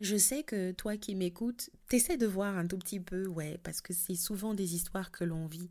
Je 0.00 0.16
sais 0.16 0.42
que 0.42 0.72
toi 0.72 0.96
qui 0.96 1.14
m'écoutes, 1.14 1.70
t'essaies 1.88 2.16
de 2.16 2.26
voir 2.26 2.56
un 2.56 2.66
tout 2.66 2.78
petit 2.78 3.00
peu, 3.00 3.26
ouais, 3.26 3.58
parce 3.58 3.82
que 3.82 3.92
c'est 3.92 4.14
souvent 4.16 4.54
des 4.54 4.74
histoires 4.74 5.12
que 5.12 5.24
l'on 5.24 5.46
vit. 5.46 5.70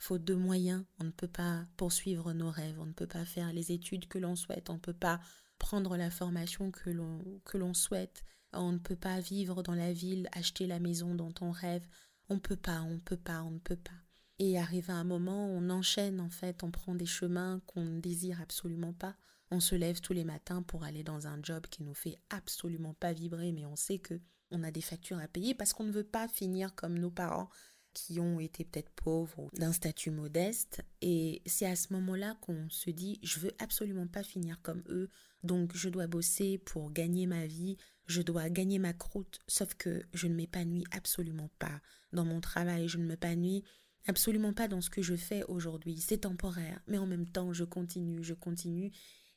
Faute 0.00 0.24
de 0.24 0.34
moyens, 0.34 0.84
on 1.00 1.04
ne 1.04 1.10
peut 1.10 1.28
pas 1.28 1.64
poursuivre 1.76 2.32
nos 2.32 2.50
rêves, 2.50 2.78
on 2.78 2.86
ne 2.86 2.92
peut 2.92 3.06
pas 3.06 3.24
faire 3.24 3.52
les 3.52 3.72
études 3.72 4.08
que 4.08 4.18
l'on 4.18 4.36
souhaite, 4.36 4.68
on 4.68 4.74
ne 4.74 4.78
peut 4.78 4.92
pas 4.92 5.20
prendre 5.58 5.96
la 5.96 6.10
formation 6.10 6.70
que 6.70 6.90
l'on 6.90 7.74
souhaite, 7.74 8.24
on 8.52 8.72
ne 8.72 8.78
peut 8.78 8.96
pas 8.96 9.20
vivre 9.20 9.62
dans 9.62 9.74
la 9.74 9.92
ville, 9.92 10.28
acheter 10.32 10.66
la 10.66 10.78
maison 10.78 11.14
dont 11.14 11.34
on 11.40 11.50
rêve, 11.50 11.86
on 12.28 12.34
ne 12.34 12.40
peut 12.40 12.56
pas, 12.56 12.80
on 12.82 12.94
ne 12.94 13.00
peut 13.00 13.16
pas, 13.16 13.42
on 13.42 13.52
ne 13.52 13.58
peut 13.58 13.76
pas. 13.76 14.07
Et 14.38 14.58
arrive 14.58 14.90
à 14.90 14.94
un 14.94 15.04
moment, 15.04 15.46
on 15.46 15.68
enchaîne 15.70 16.20
en 16.20 16.30
fait, 16.30 16.62
on 16.62 16.70
prend 16.70 16.94
des 16.94 17.06
chemins 17.06 17.60
qu'on 17.66 17.84
ne 17.84 18.00
désire 18.00 18.40
absolument 18.40 18.92
pas. 18.92 19.16
On 19.50 19.60
se 19.60 19.74
lève 19.74 20.00
tous 20.00 20.12
les 20.12 20.24
matins 20.24 20.62
pour 20.62 20.84
aller 20.84 21.02
dans 21.02 21.26
un 21.26 21.40
job 21.42 21.66
qui 21.68 21.82
nous 21.82 21.94
fait 21.94 22.18
absolument 22.30 22.94
pas 22.94 23.12
vibrer, 23.12 23.50
mais 23.52 23.66
on 23.66 23.76
sait 23.76 23.98
que 23.98 24.20
on 24.50 24.62
a 24.62 24.70
des 24.70 24.80
factures 24.80 25.18
à 25.18 25.28
payer 25.28 25.54
parce 25.54 25.72
qu'on 25.72 25.84
ne 25.84 25.92
veut 25.92 26.04
pas 26.04 26.28
finir 26.28 26.74
comme 26.74 26.98
nos 26.98 27.10
parents 27.10 27.50
qui 27.92 28.20
ont 28.20 28.38
été 28.38 28.64
peut-être 28.64 28.90
pauvres 28.90 29.38
ou 29.40 29.50
d'un 29.58 29.72
statut 29.72 30.10
modeste. 30.10 30.82
Et 31.00 31.42
c'est 31.46 31.66
à 31.66 31.76
ce 31.76 31.92
moment-là 31.94 32.36
qu'on 32.40 32.68
se 32.70 32.90
dit, 32.90 33.18
je 33.22 33.40
veux 33.40 33.52
absolument 33.58 34.06
pas 34.06 34.22
finir 34.22 34.60
comme 34.62 34.82
eux, 34.88 35.10
donc 35.42 35.74
je 35.74 35.88
dois 35.88 36.06
bosser 36.06 36.58
pour 36.58 36.92
gagner 36.92 37.26
ma 37.26 37.46
vie, 37.46 37.76
je 38.06 38.22
dois 38.22 38.50
gagner 38.50 38.78
ma 38.78 38.92
croûte, 38.92 39.40
sauf 39.48 39.74
que 39.74 40.02
je 40.12 40.28
ne 40.28 40.34
m'épanouis 40.34 40.84
absolument 40.92 41.50
pas 41.58 41.80
dans 42.12 42.24
mon 42.24 42.40
travail, 42.40 42.88
je 42.88 42.98
ne 42.98 43.06
m'épanouis 43.06 43.64
absolument 44.08 44.52
pas 44.52 44.68
dans 44.68 44.80
ce 44.80 44.90
que 44.90 45.02
je 45.02 45.14
fais 45.14 45.44
aujourd'hui. 45.44 46.00
C'est 46.00 46.18
temporaire, 46.18 46.80
mais 46.88 46.98
en 46.98 47.06
même 47.06 47.28
temps, 47.28 47.52
je 47.52 47.64
continue, 47.64 48.24
je 48.24 48.34
continue 48.34 48.90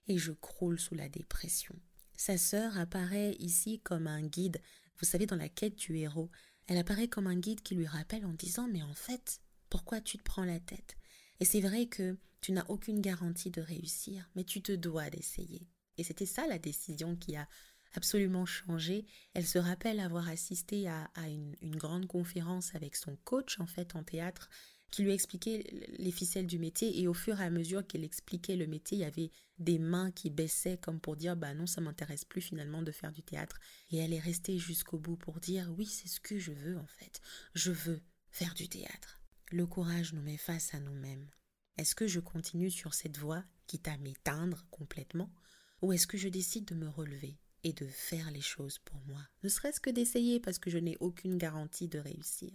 et 0.07 0.17
je 0.17 0.31
croule 0.31 0.79
sous 0.79 0.95
la 0.95 1.09
dépression. 1.09 1.75
Sa 2.15 2.37
sœur 2.37 2.77
apparaît 2.77 3.35
ici 3.39 3.79
comme 3.81 4.07
un 4.07 4.21
guide, 4.21 4.61
vous 4.99 5.05
savez, 5.05 5.25
dans 5.25 5.35
la 5.35 5.49
quête 5.49 5.75
du 5.75 5.97
héros. 5.97 6.31
Elle 6.67 6.77
apparaît 6.77 7.07
comme 7.07 7.27
un 7.27 7.37
guide 7.37 7.61
qui 7.61 7.75
lui 7.75 7.87
rappelle 7.87 8.25
en 8.25 8.33
disant 8.33 8.67
Mais 8.67 8.83
en 8.83 8.93
fait, 8.93 9.41
pourquoi 9.69 9.99
tu 9.99 10.17
te 10.17 10.23
prends 10.23 10.45
la 10.45 10.59
tête? 10.59 10.95
Et 11.39 11.45
c'est 11.45 11.61
vrai 11.61 11.87
que 11.87 12.17
tu 12.39 12.51
n'as 12.51 12.65
aucune 12.67 13.01
garantie 13.01 13.51
de 13.51 13.61
réussir, 13.61 14.29
mais 14.35 14.43
tu 14.43 14.61
te 14.61 14.71
dois 14.71 15.09
d'essayer. 15.09 15.67
Et 15.97 16.03
c'était 16.03 16.25
ça 16.25 16.47
la 16.47 16.59
décision 16.59 17.15
qui 17.15 17.35
a 17.35 17.47
absolument 17.93 18.45
changé. 18.45 19.05
Elle 19.33 19.45
se 19.45 19.59
rappelle 19.59 19.99
avoir 19.99 20.29
assisté 20.29 20.87
à, 20.87 21.09
une, 21.27 21.55
grande 21.75 22.07
conférence 22.07 22.75
avec 22.75 22.95
son 22.95 23.15
coach 23.23 23.59
en 23.59 23.67
fait 23.67 23.95
en 23.95 24.03
théâtre 24.03 24.49
qui 24.91 25.03
lui 25.03 25.13
expliquait 25.13 25.63
les 25.97 26.11
ficelles 26.11 26.47
du 26.47 26.59
métier 26.59 26.99
et 26.99 27.07
au 27.07 27.13
fur 27.13 27.39
et 27.39 27.45
à 27.45 27.49
mesure 27.49 27.87
qu'elle 27.87 28.03
expliquait 28.03 28.57
le 28.57 28.67
métier, 28.67 28.97
il 28.97 29.01
y 29.01 29.05
avait 29.05 29.31
des 29.57 29.79
mains 29.79 30.11
qui 30.11 30.29
baissaient 30.29 30.77
comme 30.77 30.99
pour 30.99 31.15
dire 31.15 31.37
bah 31.37 31.53
non, 31.53 31.65
ça 31.65 31.79
m'intéresse 31.79 32.25
plus 32.25 32.41
finalement 32.41 32.81
de 32.81 32.91
faire 32.91 33.13
du 33.13 33.23
théâtre 33.23 33.57
et 33.91 33.97
elle 33.97 34.11
est 34.11 34.19
restée 34.19 34.57
jusqu'au 34.57 34.97
bout 34.97 35.15
pour 35.15 35.39
dire 35.39 35.73
oui, 35.77 35.85
c'est 35.85 36.09
ce 36.09 36.19
que 36.19 36.37
je 36.37 36.51
veux 36.51 36.77
en 36.77 36.87
fait. 36.87 37.21
Je 37.55 37.71
veux 37.71 38.01
faire 38.31 38.53
du 38.53 38.67
théâtre. 38.67 39.21
Le 39.49 39.65
courage 39.65 40.13
nous 40.13 40.21
met 40.21 40.37
face 40.37 40.73
à 40.73 40.79
nous-mêmes. 40.79 41.29
Est-ce 41.77 41.95
que 41.95 42.07
je 42.07 42.19
continue 42.19 42.71
sur 42.71 42.93
cette 42.93 43.17
voie 43.17 43.43
quitte 43.67 43.87
à 43.87 43.97
m'éteindre 43.97 44.65
complètement? 44.71 45.33
Ou 45.81 45.93
est-ce 45.93 46.07
que 46.07 46.17
je 46.17 46.29
décide 46.29 46.65
de 46.65 46.75
me 46.75 46.89
relever? 46.89 47.37
Et 47.63 47.73
de 47.73 47.85
faire 47.85 48.31
les 48.31 48.41
choses 48.41 48.79
pour 48.79 48.99
moi. 49.07 49.21
Ne 49.43 49.49
serait-ce 49.49 49.79
que 49.79 49.89
d'essayer 49.89 50.39
parce 50.39 50.59
que 50.59 50.69
je 50.69 50.77
n'ai 50.77 50.97
aucune 50.99 51.37
garantie 51.37 51.87
de 51.87 51.99
réussir, 51.99 52.51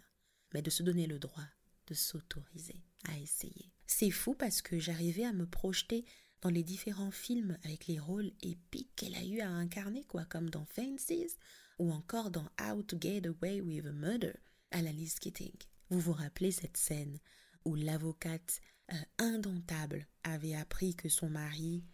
mais 0.53 0.63
de 0.63 0.71
se 0.71 0.83
donner 0.83 1.07
le 1.07 1.19
droit 1.19 1.47
de 1.87 1.95
s'autoriser 1.95 2.83
à 3.09 3.19
essayer. 3.19 3.73
C'est 3.87 4.11
fou 4.11 4.35
parce 4.35 4.63
que 4.63 4.79
j'arrivais 4.79 5.25
à 5.25 5.33
me 5.33 5.47
projeter 5.47 6.05
dans 6.43 6.51
les 6.51 6.63
différents 6.63 7.11
films 7.11 7.57
avec 7.65 7.87
les 7.87 7.99
rôles 7.99 8.33
épiques 8.43 8.95
qu'elle 8.97 9.15
a 9.15 9.25
eu 9.25 9.41
à 9.41 9.49
incarner, 9.49 10.05
quoi, 10.05 10.25
comme 10.25 10.51
dans 10.51 10.67
Fancies 10.67 11.37
ou 11.79 11.93
encore 11.93 12.31
dans 12.31 12.47
How 12.61 12.83
to 12.83 12.97
Get 13.01 13.27
Away 13.27 13.61
with 13.61 13.87
a 13.87 13.93
Murder 13.93 14.33
à 14.71 14.83
la 14.83 14.93
Liz 14.93 15.19
Keating. 15.19 15.55
Vous 15.91 16.01
vous 16.01 16.13
rappelez 16.13 16.51
cette 16.51 16.77
scène 16.77 17.19
où 17.65 17.75
l'avocate 17.75 18.61
euh, 18.93 18.97
indomptable 19.19 20.07
avait 20.25 20.55
appris 20.55 20.95
que 20.95 21.09
son 21.09 21.29
mari 21.29 21.85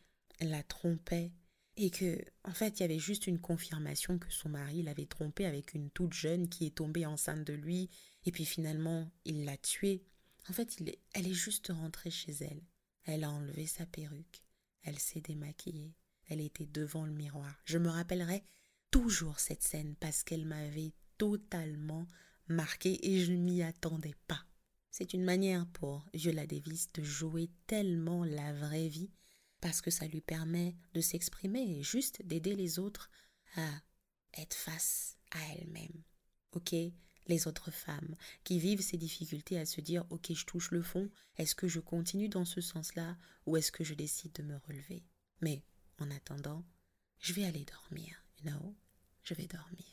la 0.40 0.62
trompait 0.62 1.33
et 1.76 1.91
que 1.91 2.19
en 2.45 2.52
fait 2.52 2.79
il 2.79 2.83
y 2.83 2.85
avait 2.85 2.99
juste 2.99 3.26
une 3.26 3.41
confirmation 3.41 4.19
que 4.19 4.31
son 4.31 4.50
mari 4.50 4.83
l'avait 4.83 5.07
trompée 5.07 5.47
avec 5.47 5.75
une 5.75 5.91
toute 5.91 6.12
jeune 6.12 6.49
qui 6.49 6.67
est 6.67 6.76
tombée 6.76 7.07
enceinte 7.07 7.45
de 7.45 7.55
lui 7.55 7.88
et 8.25 8.33
puis 8.33 8.45
finalement 8.45 9.11
il 9.25 9.45
l'a 9.45 9.57
tuée. 9.57 10.05
En 10.49 10.52
fait, 10.52 10.76
il 10.81 10.95
elle 11.14 11.29
est 11.29 11.35
juste 11.35 11.69
rentrée 11.69 12.11
chez 12.11 12.33
elle. 12.41 12.62
Elle 13.05 13.25
a 13.25 13.31
enlevé 13.31 13.67
sa 13.67 13.87
perruque, 13.87 14.43
elle 14.83 14.99
s'est 14.99 15.21
démaquillée, 15.21 15.95
elle 16.29 16.41
était 16.41 16.67
devant 16.67 17.05
le 17.05 17.12
miroir. 17.12 17.61
Je 17.64 17.79
me 17.79 17.88
rappellerai 17.88 18.45
toujours 18.91 19.41
cette 19.41 19.62
scène 19.62 19.97
parce 19.99 20.23
qu'elle 20.23 20.47
m'avait 20.47 20.93
totalement 21.19 22.07
marquée 22.47 22.99
et 23.11 23.25
je 23.25 23.33
ne 23.33 23.38
m'y 23.38 23.62
attendais 23.62 24.14
pas. 24.29 24.45
C'est 24.91 25.14
une 25.14 25.25
manière 25.25 25.67
pour 25.69 26.07
Viola 26.12 26.47
Davis 26.47 26.93
de 26.93 27.02
jouer 27.02 27.50
tellement 27.67 28.25
la 28.25 28.52
vraie 28.52 28.88
vie 28.88 29.11
parce 29.62 29.81
que 29.81 29.90
ça 29.90 30.07
lui 30.07 30.21
permet 30.21 30.75
de 30.92 31.00
s'exprimer 31.00 31.62
et 31.62 31.83
juste 31.83 32.21
d'aider 32.26 32.54
les 32.54 32.78
autres 32.78 33.11
à 33.57 33.66
être 34.37 34.54
face 34.54 35.16
à 35.31 35.38
elle-même. 35.54 36.02
Ok? 36.52 36.75
Les 37.28 37.47
autres 37.47 37.71
femmes 37.71 38.16
qui 38.42 38.59
vivent 38.59 38.83
ces 38.83 38.97
difficultés 38.99 39.59
à 39.59 39.64
se 39.64 39.81
dire 39.81 40.04
ok 40.11 40.33
je 40.35 40.45
touche 40.45 40.73
le 40.73 40.83
fond, 40.83 41.09
est-ce 41.37 41.54
que 41.54 41.69
je 41.69 41.78
continue 41.78 42.28
dans 42.28 42.45
ce 42.45 42.61
sens-là 42.61 43.16
ou 43.47 43.57
est-ce 43.57 43.71
que 43.71 43.85
je 43.85 43.95
décide 43.95 44.33
de 44.33 44.42
me 44.42 44.57
relever? 44.66 45.04
Mais 45.40 45.62
en 45.99 46.11
attendant, 46.11 46.66
je 47.21 47.33
vais 47.33 47.45
aller 47.45 47.64
dormir, 47.64 48.23
you 48.38 48.50
know? 48.50 48.76
Je 49.23 49.35
vais 49.35 49.47
dormir. 49.47 49.87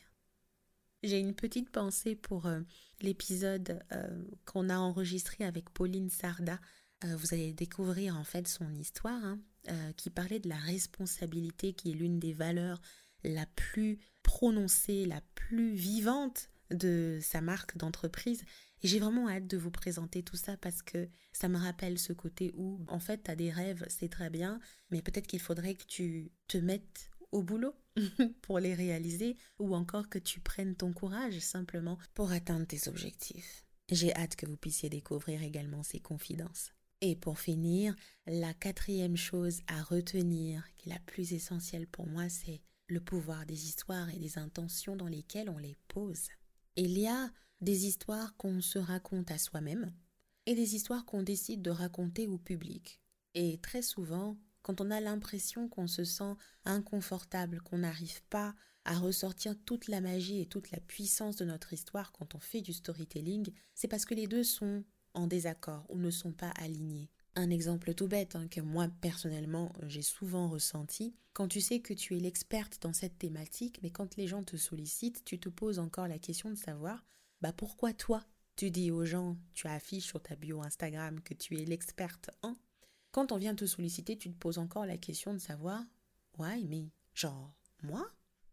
J'ai 1.04 1.20
une 1.20 1.36
petite 1.36 1.70
pensée 1.70 2.16
pour 2.16 2.46
euh, 2.46 2.60
l'épisode 3.00 3.80
euh, 3.92 4.24
qu'on 4.44 4.68
a 4.68 4.76
enregistré 4.76 5.44
avec 5.44 5.70
Pauline 5.70 6.10
Sarda. 6.10 6.60
Euh, 7.04 7.16
vous 7.16 7.32
allez 7.32 7.52
découvrir 7.52 8.16
en 8.16 8.24
fait 8.24 8.48
son 8.48 8.74
histoire. 8.74 9.24
Hein. 9.24 9.40
Euh, 9.68 9.92
qui 9.92 10.08
parlait 10.08 10.40
de 10.40 10.48
la 10.48 10.56
responsabilité 10.56 11.74
qui 11.74 11.90
est 11.90 11.94
l'une 11.94 12.18
des 12.18 12.32
valeurs 12.32 12.80
la 13.24 13.44
plus 13.44 13.98
prononcée, 14.22 15.04
la 15.04 15.20
plus 15.34 15.74
vivante 15.74 16.48
de 16.70 17.18
sa 17.20 17.42
marque 17.42 17.76
d'entreprise. 17.76 18.42
Et 18.82 18.88
j'ai 18.88 19.00
vraiment 19.00 19.28
hâte 19.28 19.46
de 19.46 19.58
vous 19.58 19.70
présenter 19.70 20.22
tout 20.22 20.38
ça 20.38 20.56
parce 20.56 20.80
que 20.80 21.10
ça 21.32 21.48
me 21.48 21.58
rappelle 21.58 21.98
ce 21.98 22.14
côté 22.14 22.52
où, 22.56 22.80
en 22.88 23.00
fait, 23.00 23.24
tu 23.24 23.30
as 23.30 23.36
des 23.36 23.50
rêves, 23.50 23.84
c'est 23.90 24.08
très 24.08 24.30
bien, 24.30 24.60
mais 24.90 25.02
peut-être 25.02 25.26
qu'il 25.26 25.40
faudrait 25.40 25.74
que 25.74 25.84
tu 25.84 26.32
te 26.48 26.56
mettes 26.56 27.10
au 27.30 27.42
boulot 27.42 27.74
pour 28.40 28.60
les 28.60 28.72
réaliser 28.72 29.36
ou 29.58 29.74
encore 29.74 30.08
que 30.08 30.18
tu 30.18 30.40
prennes 30.40 30.74
ton 30.74 30.94
courage 30.94 31.38
simplement 31.40 31.98
pour 32.14 32.32
atteindre 32.32 32.66
tes 32.66 32.88
objectifs. 32.88 33.66
J'ai 33.90 34.14
hâte 34.14 34.36
que 34.36 34.46
vous 34.46 34.56
puissiez 34.56 34.88
découvrir 34.88 35.42
également 35.42 35.82
ces 35.82 36.00
confidences. 36.00 36.72
Et 37.02 37.16
pour 37.16 37.38
finir, 37.38 37.94
la 38.26 38.52
quatrième 38.52 39.16
chose 39.16 39.60
à 39.66 39.82
retenir, 39.82 40.64
qui 40.76 40.90
est 40.90 40.92
la 40.92 40.98
plus 41.00 41.32
essentielle 41.32 41.86
pour 41.86 42.06
moi, 42.06 42.28
c'est 42.28 42.60
le 42.88 43.00
pouvoir 43.00 43.46
des 43.46 43.64
histoires 43.66 44.10
et 44.10 44.18
des 44.18 44.38
intentions 44.38 44.96
dans 44.96 45.06
lesquelles 45.06 45.48
on 45.48 45.58
les 45.58 45.76
pose. 45.88 46.28
Il 46.76 46.98
y 46.98 47.06
a 47.06 47.30
des 47.62 47.86
histoires 47.86 48.36
qu'on 48.36 48.60
se 48.60 48.78
raconte 48.78 49.30
à 49.30 49.38
soi-même 49.38 49.92
et 50.44 50.54
des 50.54 50.74
histoires 50.74 51.06
qu'on 51.06 51.22
décide 51.22 51.62
de 51.62 51.70
raconter 51.70 52.26
au 52.26 52.36
public. 52.36 53.00
Et 53.34 53.58
très 53.58 53.82
souvent, 53.82 54.36
quand 54.62 54.80
on 54.80 54.90
a 54.90 55.00
l'impression 55.00 55.68
qu'on 55.68 55.86
se 55.86 56.04
sent 56.04 56.34
inconfortable, 56.64 57.62
qu'on 57.62 57.78
n'arrive 57.78 58.22
pas 58.24 58.54
à 58.84 58.98
ressortir 58.98 59.54
toute 59.64 59.88
la 59.88 60.00
magie 60.00 60.40
et 60.40 60.46
toute 60.46 60.70
la 60.70 60.80
puissance 60.80 61.36
de 61.36 61.44
notre 61.44 61.72
histoire 61.72 62.12
quand 62.12 62.34
on 62.34 62.40
fait 62.40 62.60
du 62.60 62.72
storytelling, 62.72 63.52
c'est 63.74 63.88
parce 63.88 64.04
que 64.04 64.14
les 64.14 64.26
deux 64.26 64.44
sont 64.44 64.84
en 65.14 65.26
désaccord 65.26 65.84
ou 65.88 65.98
ne 65.98 66.10
sont 66.10 66.32
pas 66.32 66.50
alignés. 66.50 67.10
Un 67.36 67.50
exemple 67.50 67.94
tout 67.94 68.08
bête 68.08 68.36
hein, 68.36 68.48
que 68.48 68.60
moi 68.60 68.88
personnellement 69.00 69.72
j'ai 69.86 70.02
souvent 70.02 70.48
ressenti, 70.48 71.14
quand 71.32 71.48
tu 71.48 71.60
sais 71.60 71.80
que 71.80 71.94
tu 71.94 72.16
es 72.16 72.20
l'experte 72.20 72.82
dans 72.82 72.92
cette 72.92 73.18
thématique, 73.18 73.78
mais 73.82 73.90
quand 73.90 74.16
les 74.16 74.26
gens 74.26 74.42
te 74.42 74.56
sollicitent, 74.56 75.24
tu 75.24 75.38
te 75.38 75.48
poses 75.48 75.78
encore 75.78 76.08
la 76.08 76.18
question 76.18 76.50
de 76.50 76.56
savoir 76.56 77.04
bah 77.40 77.52
pourquoi 77.52 77.92
toi? 77.92 78.24
Tu 78.56 78.70
dis 78.70 78.90
aux 78.90 79.06
gens, 79.06 79.38
tu 79.54 79.66
affiches 79.68 80.04
sur 80.04 80.22
ta 80.22 80.36
bio 80.36 80.60
Instagram 80.62 81.20
que 81.20 81.32
tu 81.32 81.58
es 81.58 81.64
l'experte 81.64 82.30
en 82.42 82.54
quand 83.12 83.32
on 83.32 83.38
vient 83.38 83.56
te 83.56 83.66
solliciter, 83.66 84.16
tu 84.16 84.30
te 84.30 84.38
poses 84.38 84.58
encore 84.58 84.86
la 84.86 84.96
question 84.96 85.34
de 85.34 85.38
savoir 85.38 85.82
Ouais, 86.38 86.62
mais 86.68 86.90
genre, 87.12 87.52
moi? 87.82 88.06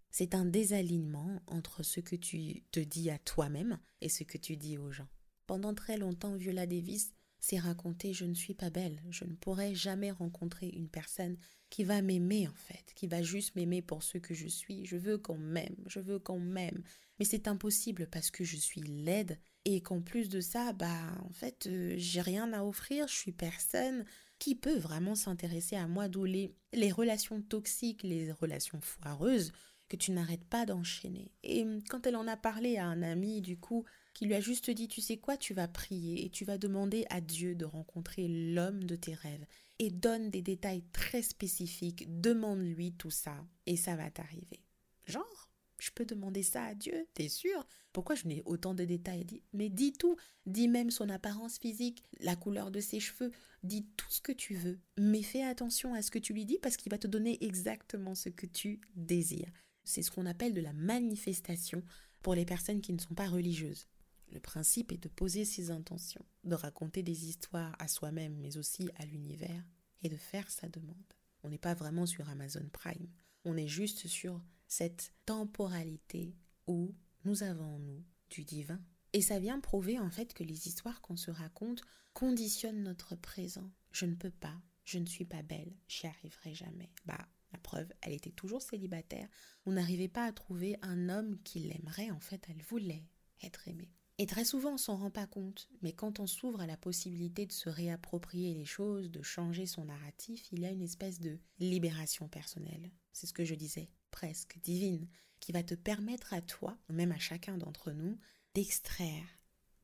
C'est 0.09 0.33
un 0.33 0.45
désalignement 0.45 1.41
entre 1.45 1.83
ce 1.83 1.99
que 1.99 2.15
tu 2.15 2.63
te 2.71 2.79
dis 2.79 3.11
à 3.11 3.19
toi-même 3.19 3.79
et 4.01 4.09
ce 4.09 4.23
que 4.23 4.39
tu 4.39 4.57
dis 4.57 4.79
aux 4.79 4.91
gens. 4.91 5.07
Pendant 5.47 5.73
très 5.73 5.97
longtemps, 5.97 6.35
Viola 6.35 6.67
Davis 6.67 7.13
s'est 7.39 7.57
raconté 7.57 8.13
Je 8.13 8.25
ne 8.25 8.33
suis 8.33 8.53
pas 8.53 8.69
belle, 8.69 9.01
je 9.09 9.23
ne 9.23 9.33
pourrai 9.33 9.73
jamais 9.73 10.11
rencontrer 10.11 10.67
une 10.67 10.89
personne 10.89 11.37
qui 11.69 11.83
va 11.83 12.01
m'aimer 12.01 12.47
en 12.47 12.53
fait, 12.53 12.93
qui 12.95 13.07
va 13.07 13.21
juste 13.21 13.55
m'aimer 13.55 13.81
pour 13.81 14.03
ce 14.03 14.17
que 14.17 14.33
je 14.33 14.47
suis. 14.47 14.85
Je 14.85 14.97
veux 14.97 15.17
qu'on 15.17 15.37
m'aime, 15.37 15.75
je 15.87 15.99
veux 15.99 16.19
qu'on 16.19 16.39
m'aime. 16.39 16.83
Mais 17.19 17.25
c'est 17.25 17.47
impossible 17.47 18.07
parce 18.11 18.31
que 18.31 18.43
je 18.43 18.57
suis 18.57 18.81
laide 18.81 19.39
et 19.65 19.81
qu'en 19.81 20.01
plus 20.01 20.29
de 20.29 20.39
ça, 20.39 20.73
bah 20.73 21.17
en 21.23 21.31
fait, 21.31 21.67
euh, 21.67 21.95
j'ai 21.97 22.21
rien 22.21 22.53
à 22.53 22.63
offrir, 22.63 23.07
je 23.07 23.15
suis 23.15 23.31
personne 23.31 24.05
qui 24.39 24.55
peut 24.55 24.77
vraiment 24.77 25.15
s'intéresser 25.15 25.75
à 25.75 25.87
moi, 25.87 26.07
d'où 26.07 26.25
les, 26.25 26.55
relations 26.91 27.41
toxiques, 27.41 28.03
les 28.03 28.31
relations 28.31 28.79
foireuses 28.81 29.51
que 29.89 29.95
tu 29.95 30.11
n'arrêtes 30.11 30.45
pas 30.45 30.65
d'enchaîner. 30.65 31.31
Et 31.43 31.63
hum, 31.63 31.81
quand 31.89 32.05
elle 32.05 32.15
en 32.15 32.27
a 32.27 32.37
parlé 32.37 32.77
à 32.77 32.85
un 32.85 33.01
ami, 33.01 33.41
du 33.41 33.57
coup, 33.57 33.83
qui 34.17 34.25
lui 34.25 34.33
a 34.33 34.41
juste 34.41 34.71
dit, 34.71 34.88
tu 34.88 35.00
sais 35.00 35.17
quoi, 35.17 35.38
tu 35.38 35.53
vas 35.53 35.67
prier 35.67 36.25
et 36.25 36.31
tu 36.31 36.43
vas 36.43 36.57
demander 36.57 37.05
à 37.12 37.21
Dieu 37.21 37.53
de 37.53 37.65
rencontrer 37.65 38.27
l'homme 38.27 38.83
de 38.83 38.95
tes 38.95 39.13
rêves. 39.13 39.45
Et 39.77 39.91
donne 39.91 40.31
des 40.31 40.41
détails 40.41 40.83
très 40.91 41.21
spécifiques, 41.21 42.19
demande-lui 42.19 42.93
tout 42.93 43.12
ça, 43.12 43.45
et 43.67 43.77
ça 43.77 43.95
va 43.95 44.09
t'arriver. 44.09 44.63
Genre 45.05 45.51
je 45.79 45.91
peux 45.91 46.05
demander 46.05 46.41
ça 46.41 46.63
à 46.63 46.74
Dieu, 46.74 47.05
t'es 47.13 47.29
sûr? 47.29 47.63
Pourquoi 47.93 48.15
je 48.15 48.27
n'ai 48.27 48.41
autant 48.45 48.74
de 48.74 48.83
détails? 48.83 49.43
Mais 49.53 49.69
dis 49.69 49.93
tout, 49.93 50.15
dis 50.47 50.67
même 50.67 50.89
son 50.89 51.08
apparence 51.10 51.60
physique, 51.60 52.03
la 52.19 52.36
couleur 52.36 52.71
de 52.71 52.80
ses 52.80 52.99
cheveux, 52.99 53.32
dis 53.62 53.86
tout 53.97 54.10
ce 54.10 54.19
que 54.19 54.32
tu 54.32 54.56
veux. 54.56 54.80
Mais 54.97 55.21
fais 55.21 55.43
attention 55.43 55.93
à 55.93 56.01
ce 56.01 56.10
que 56.10 56.17
tu 56.17 56.34
lui 56.34 56.45
dis 56.45 56.58
parce 56.58 56.77
qu'il 56.77 56.89
va 56.89 56.97
te 56.97 57.06
donner 57.06 57.38
exactement 57.45 58.15
ce 58.15 58.30
que 58.30 58.47
tu 58.47 58.82
désires. 58.95 59.51
C'est 59.84 60.01
ce 60.01 60.10
qu'on 60.10 60.25
appelle 60.25 60.56
de 60.56 60.62
la 60.62 60.73
manifestation 60.73 61.84
pour 62.23 62.34
les 62.34 62.45
personnes 62.45 62.82
qui 62.82 62.93
ne 62.93 62.99
sont 62.99 63.13
pas 63.13 63.27
religieuses. 63.30 63.86
Le 64.31 64.39
principe 64.39 64.91
est 64.91 65.01
de 65.01 65.07
poser 65.07 65.45
ses 65.45 65.71
intentions, 65.71 66.25
de 66.43 66.55
raconter 66.55 67.03
des 67.03 67.27
histoires 67.27 67.75
à 67.79 67.87
soi-même 67.87 68.37
mais 68.37 68.57
aussi 68.57 68.89
à 68.97 69.05
l'univers 69.05 69.63
et 70.03 70.09
de 70.09 70.17
faire 70.17 70.49
sa 70.49 70.67
demande. 70.67 70.95
On 71.43 71.49
n'est 71.49 71.57
pas 71.57 71.73
vraiment 71.73 72.05
sur 72.05 72.29
Amazon 72.29 72.67
Prime, 72.71 73.07
on 73.45 73.55
est 73.55 73.67
juste 73.67 74.07
sur 74.07 74.41
cette 74.67 75.13
temporalité 75.25 76.35
où 76.67 76.93
nous 77.23 77.43
avons 77.43 77.79
nous 77.79 78.03
du 78.29 78.43
divin. 78.43 78.81
Et 79.13 79.21
ça 79.21 79.39
vient 79.39 79.59
prouver 79.59 79.99
en 79.99 80.09
fait 80.09 80.33
que 80.33 80.43
les 80.43 80.67
histoires 80.67 81.01
qu'on 81.01 81.15
se 81.15 81.31
raconte 81.31 81.81
conditionnent 82.13 82.83
notre 82.83 83.15
présent. 83.15 83.71
Je 83.91 84.05
ne 84.05 84.15
peux 84.15 84.31
pas, 84.31 84.61
je 84.83 84.99
ne 84.99 85.05
suis 85.05 85.25
pas 85.25 85.41
belle, 85.41 85.73
j'y 85.87 86.07
arriverai 86.07 86.53
jamais. 86.53 86.91
Bah, 87.05 87.27
la 87.53 87.59
preuve, 87.59 87.91
elle 88.01 88.13
était 88.13 88.31
toujours 88.31 88.61
célibataire. 88.61 89.29
On 89.65 89.71
n'arrivait 89.71 90.07
pas 90.09 90.25
à 90.25 90.33
trouver 90.33 90.77
un 90.81 91.09
homme 91.09 91.41
qui 91.43 91.59
l'aimerait, 91.59 92.11
en 92.11 92.19
fait, 92.19 92.45
elle 92.49 92.61
voulait 92.63 93.05
être 93.43 93.67
aimée. 93.67 93.91
Et 94.19 94.25
très 94.25 94.45
souvent, 94.45 94.73
on 94.73 94.77
s'en 94.77 94.97
rend 94.97 95.12
pas 95.12 95.27
compte, 95.27 95.69
mais 95.84 95.93
quand 95.93 96.19
on 96.19 96.25
s'ouvre 96.25 96.62
à 96.62 96.65
la 96.65 96.77
possibilité 96.77 97.45
de 97.45 97.51
se 97.51 97.69
réapproprier 97.69 98.56
les 98.56 98.65
choses, 98.65 99.12
de 99.12 99.21
changer 99.21 99.67
son 99.67 99.86
narratif, 99.86 100.47
il 100.51 100.62
y 100.62 100.65
a 100.65 100.71
une 100.71 100.82
espèce 100.82 101.19
de 101.19 101.38
libération 101.60 102.27
personnelle. 102.27 102.91
C'est 103.13 103.27
ce 103.27 103.34
que 103.34 103.45
je 103.45 103.53
disais 103.53 103.89
presque 104.10 104.58
divine 104.63 105.08
qui 105.39 105.51
va 105.51 105.62
te 105.62 105.75
permettre 105.75 106.34
à 106.34 106.41
toi, 106.41 106.77
même 106.89 107.12
à 107.12 107.19
chacun 107.19 107.58
d'entre 107.58 107.91
nous, 107.91 108.17
d'extraire 108.56 109.27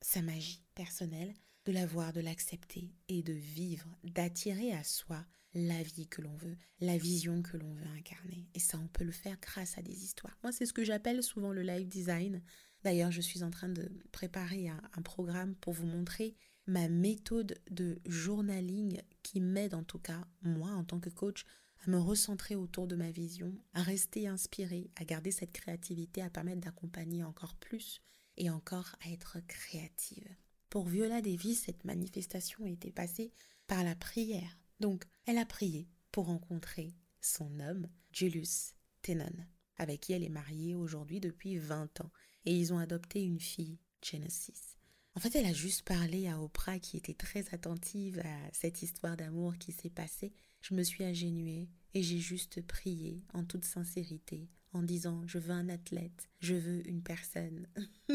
sa 0.02 0.24
magie 0.24 0.64
personnelle, 0.74 1.34
de 1.66 1.72
la 1.72 1.86
voir, 1.86 2.12
de 2.12 2.22
l'accepter 2.22 2.92
et 3.08 3.22
de 3.22 3.34
vivre, 3.34 3.88
d'attirer 4.04 4.74
à 4.74 4.84
soi 4.84 5.24
la 5.54 5.84
vie 5.84 6.08
que 6.08 6.22
l'on 6.22 6.36
veut, 6.36 6.58
la 6.80 6.98
vision 6.98 7.42
que 7.44 7.58
l'on 7.58 7.72
veut 7.74 7.88
incarner. 7.96 8.48
Et 8.56 8.60
ça, 8.60 8.80
on 8.84 8.88
peut 8.88 9.04
le 9.04 9.12
faire 9.12 9.38
grâce 9.40 9.78
à 9.78 9.82
des 9.82 10.04
histoires. 10.04 10.38
Moi, 10.42 10.52
c'est 10.52 10.66
ce 10.66 10.74
que 10.74 10.84
j'appelle 10.84 11.22
souvent 11.22 11.52
le 11.52 11.62
life 11.62 11.88
design. 11.88 12.42
D'ailleurs, 12.84 13.12
je 13.12 13.22
suis 13.22 13.44
en 13.44 13.50
train 13.50 13.70
de 13.70 13.90
préparer 14.12 14.68
un, 14.68 15.02
programme 15.04 15.56
pour 15.56 15.74
vous 15.74 15.86
montrer 15.86 16.36
ma 16.68 16.88
méthode 16.90 17.60
de 17.70 18.00
journaling 18.06 19.02
qui 19.22 19.40
m'aide 19.40 19.74
en 19.74 19.84
tout 19.84 20.00
cas, 20.00 20.28
moi, 20.42 20.70
en 20.72 20.84
tant 20.84 21.00
que 21.00 21.10
coach, 21.10 21.46
à 21.86 21.90
me 21.90 21.98
recentrer 21.98 22.56
autour 22.56 22.88
de 22.88 22.96
ma 22.96 23.12
vision, 23.12 23.54
à 23.74 23.84
rester 23.84 24.28
inspirée, 24.28 24.90
à 24.96 25.06
garder 25.06 25.32
cette 25.32 25.52
créativité, 25.52 26.22
à 26.22 26.30
permettre 26.30 26.62
d'accompagner 26.62 27.24
encore 27.24 27.56
plus 27.56 28.02
et 28.38 28.50
encore 28.50 28.96
à 29.06 29.12
être 29.12 29.40
créative. 29.48 30.28
Pour 30.70 30.88
Viola 30.88 31.22
Davis, 31.22 31.64
cette 31.64 31.84
manifestation 31.84 32.66
était 32.66 32.92
passée 32.92 33.32
par 33.68 33.84
la 33.84 33.96
prière. 33.96 34.58
Donc, 34.80 35.06
elle 35.26 35.38
a 35.38 35.46
prié 35.46 35.88
pour 36.12 36.26
rencontrer 36.26 36.96
son 37.22 37.60
homme, 37.60 37.88
Julius 38.12 38.74
Tenon, 39.02 39.36
avec 39.78 40.02
qui 40.02 40.14
elle 40.14 40.24
est 40.24 40.30
mariée 40.30 40.76
aujourd'hui 40.76 41.20
depuis 41.20 41.58
20 41.58 42.02
ans. 42.02 42.12
Et 42.46 42.56
ils 42.56 42.74
ont 42.74 42.78
adopté 42.80 43.24
une 43.24 43.40
fille, 43.40 43.80
Genesis. 44.04 44.78
En 45.16 45.20
fait, 45.20 45.36
elle 45.36 45.46
a 45.46 45.54
juste 45.54 45.84
parlé 45.84 46.28
à 46.28 46.42
Oprah 46.42 46.80
qui 46.80 46.98
était 46.98 47.14
très 47.14 47.54
attentive 47.54 48.20
à 48.20 48.50
cette 48.52 48.82
histoire 48.82 49.16
d'amour 49.16 49.58
qui 49.58 49.72
s'est 49.72 49.90
passée 49.90 50.34
je 50.64 50.74
me 50.74 50.84
suis 50.84 51.04
agénuée 51.04 51.70
et 51.94 52.02
j'ai 52.02 52.20
juste 52.20 52.66
prié 52.66 53.22
en 53.34 53.44
toute 53.44 53.66
sincérité 53.66 54.50
en 54.72 54.82
disant 54.82 55.22
je 55.28 55.38
veux 55.38 55.52
un 55.52 55.70
athlète, 55.70 56.30
je 56.40 56.56
veux 56.56 56.88
une 56.88 57.04
personne 57.04 57.68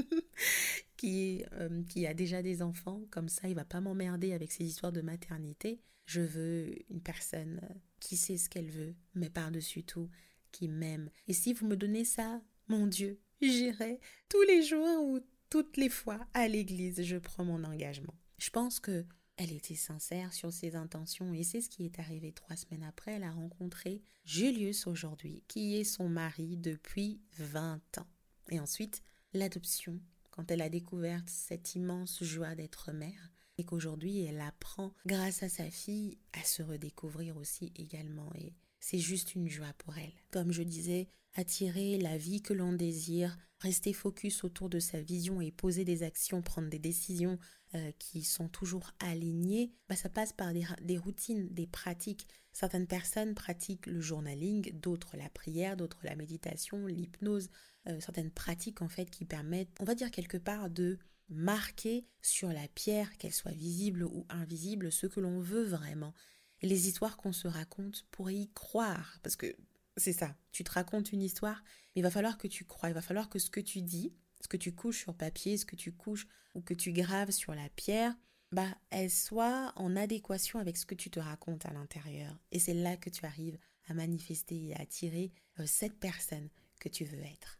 euh, 1.04 1.82
qui 1.84 2.06
a 2.06 2.14
déjà 2.14 2.42
des 2.42 2.62
enfants 2.62 3.02
comme 3.10 3.28
ça 3.28 3.48
il 3.48 3.54
va 3.54 3.64
pas 3.64 3.80
m'emmerder 3.80 4.32
avec 4.32 4.50
ses 4.50 4.64
histoires 4.64 4.92
de 4.92 5.02
maternité. 5.02 5.82
Je 6.06 6.22
veux 6.22 6.74
une 6.90 7.02
personne 7.02 7.60
qui 8.00 8.16
sait 8.16 8.38
ce 8.38 8.48
qu'elle 8.48 8.70
veut, 8.70 8.96
mais 9.14 9.28
par-dessus 9.28 9.84
tout 9.84 10.08
qui 10.50 10.66
m'aime. 10.66 11.10
Et 11.26 11.34
si 11.34 11.52
vous 11.52 11.66
me 11.66 11.76
donnez 11.76 12.06
ça, 12.06 12.40
mon 12.68 12.86
Dieu, 12.86 13.20
j'irai 13.40 14.00
tous 14.28 14.42
les 14.42 14.62
jours 14.62 15.04
ou 15.04 15.20
toutes 15.50 15.76
les 15.76 15.88
fois 15.88 16.26
à 16.34 16.48
l'église, 16.48 17.02
je 17.02 17.16
prends 17.16 17.44
mon 17.44 17.64
engagement. 17.64 18.14
Je 18.38 18.50
pense 18.50 18.80
que 18.80 19.04
elle 19.38 19.52
était 19.52 19.76
sincère 19.76 20.32
sur 20.32 20.52
ses 20.52 20.74
intentions 20.74 21.32
et 21.32 21.44
c'est 21.44 21.60
ce 21.60 21.70
qui 21.70 21.84
est 21.84 22.00
arrivé 22.00 22.32
trois 22.32 22.56
semaines 22.56 22.82
après. 22.82 23.12
Elle 23.12 23.22
a 23.22 23.30
rencontré 23.30 24.02
Julius 24.24 24.88
aujourd'hui, 24.88 25.44
qui 25.46 25.76
est 25.76 25.84
son 25.84 26.08
mari 26.08 26.56
depuis 26.56 27.20
20 27.38 27.98
ans. 27.98 28.06
Et 28.50 28.58
ensuite, 28.58 29.00
l'adoption, 29.32 30.00
quand 30.32 30.50
elle 30.50 30.60
a 30.60 30.68
découvert 30.68 31.22
cette 31.26 31.76
immense 31.76 32.22
joie 32.24 32.56
d'être 32.56 32.90
mère 32.92 33.30
et 33.58 33.64
qu'aujourd'hui 33.64 34.24
elle 34.24 34.40
apprend, 34.40 34.92
grâce 35.06 35.44
à 35.44 35.48
sa 35.48 35.70
fille, 35.70 36.18
à 36.32 36.42
se 36.42 36.62
redécouvrir 36.62 37.36
aussi 37.36 37.72
également. 37.76 38.32
Et 38.34 38.54
c'est 38.80 38.98
juste 38.98 39.34
une 39.34 39.48
joie 39.48 39.72
pour 39.78 39.96
elle. 39.98 40.12
Comme 40.30 40.52
je 40.52 40.62
disais, 40.62 41.08
attirer 41.34 41.98
la 41.98 42.18
vie 42.18 42.42
que 42.42 42.52
l'on 42.52 42.72
désire, 42.72 43.36
rester 43.60 43.92
focus 43.92 44.44
autour 44.44 44.68
de 44.68 44.78
sa 44.78 45.00
vision 45.00 45.40
et 45.40 45.50
poser 45.50 45.84
des 45.84 46.02
actions, 46.02 46.42
prendre 46.42 46.68
des 46.68 46.78
décisions 46.78 47.38
euh, 47.74 47.92
qui 47.98 48.22
sont 48.22 48.48
toujours 48.48 48.90
alignées, 48.98 49.72
bah, 49.88 49.96
ça 49.96 50.08
passe 50.08 50.32
par 50.32 50.52
des, 50.52 50.98
routines, 50.98 51.48
des 51.50 51.66
pratiques. 51.66 52.26
Certaines 52.52 52.86
personnes 52.86 53.34
pratiquent 53.34 53.86
le 53.86 54.00
journaling, 54.00 54.72
d'autres 54.78 55.16
la 55.16 55.28
prière, 55.28 55.76
d'autres 55.76 56.00
la 56.02 56.16
méditation, 56.16 56.86
l'hypnose, 56.86 57.50
euh, 57.88 58.00
certaines 58.00 58.30
pratiques 58.30 58.82
en 58.82 58.88
fait 58.88 59.10
qui 59.10 59.24
permettent, 59.24 59.76
on 59.80 59.84
va 59.84 59.94
dire 59.94 60.10
quelque 60.10 60.38
part, 60.38 60.70
de 60.70 60.98
marquer 61.28 62.06
sur 62.22 62.48
la 62.48 62.66
pierre, 62.68 63.16
qu'elle 63.18 63.34
soit 63.34 63.52
visible 63.52 64.04
ou 64.04 64.26
invisible, 64.28 64.90
ce 64.90 65.06
que 65.06 65.20
l'on 65.20 65.40
veut 65.40 65.64
vraiment. 65.64 66.14
Les 66.62 66.88
histoires 66.88 67.16
qu'on 67.16 67.32
se 67.32 67.48
raconte 67.48 68.06
pour 68.10 68.30
y 68.30 68.48
croire, 68.50 69.18
parce 69.22 69.36
que 69.36 69.56
c'est 69.96 70.12
ça, 70.12 70.36
tu 70.52 70.64
te 70.64 70.72
racontes 70.72 71.12
une 71.12 71.22
histoire, 71.22 71.62
mais 71.94 72.00
il 72.00 72.02
va 72.02 72.10
falloir 72.10 72.38
que 72.38 72.48
tu 72.48 72.64
crois, 72.64 72.88
il 72.88 72.94
va 72.94 73.02
falloir 73.02 73.28
que 73.28 73.38
ce 73.38 73.50
que 73.50 73.60
tu 73.60 73.82
dis, 73.82 74.12
ce 74.40 74.48
que 74.48 74.56
tu 74.56 74.72
couches 74.74 75.00
sur 75.00 75.14
papier, 75.14 75.56
ce 75.56 75.66
que 75.66 75.76
tu 75.76 75.92
couches 75.92 76.26
ou 76.54 76.60
que 76.60 76.74
tu 76.74 76.92
graves 76.92 77.30
sur 77.30 77.54
la 77.54 77.68
pierre, 77.70 78.14
bah, 78.52 78.76
elle 78.90 79.10
soit 79.10 79.72
en 79.76 79.94
adéquation 79.96 80.58
avec 80.58 80.76
ce 80.76 80.86
que 80.86 80.94
tu 80.94 81.10
te 81.10 81.20
racontes 81.20 81.66
à 81.66 81.72
l'intérieur. 81.72 82.38
Et 82.50 82.58
c'est 82.58 82.74
là 82.74 82.96
que 82.96 83.10
tu 83.10 83.24
arrives 83.26 83.58
à 83.88 83.94
manifester 83.94 84.68
et 84.68 84.74
à 84.74 84.80
attirer 84.80 85.32
euh, 85.58 85.64
cette 85.66 85.98
personne 85.98 86.48
que 86.80 86.88
tu 86.88 87.04
veux 87.04 87.20
être. 87.20 87.58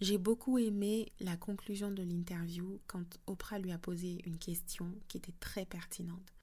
J'ai 0.00 0.18
beaucoup 0.18 0.58
aimé 0.58 1.12
la 1.20 1.36
conclusion 1.36 1.90
de 1.90 2.02
l'interview 2.02 2.80
quand 2.86 3.18
Oprah 3.26 3.58
lui 3.58 3.72
a 3.72 3.78
posé 3.78 4.20
une 4.26 4.38
question 4.38 4.92
qui 5.08 5.18
était 5.18 5.34
très 5.38 5.64
pertinente. 5.64 6.33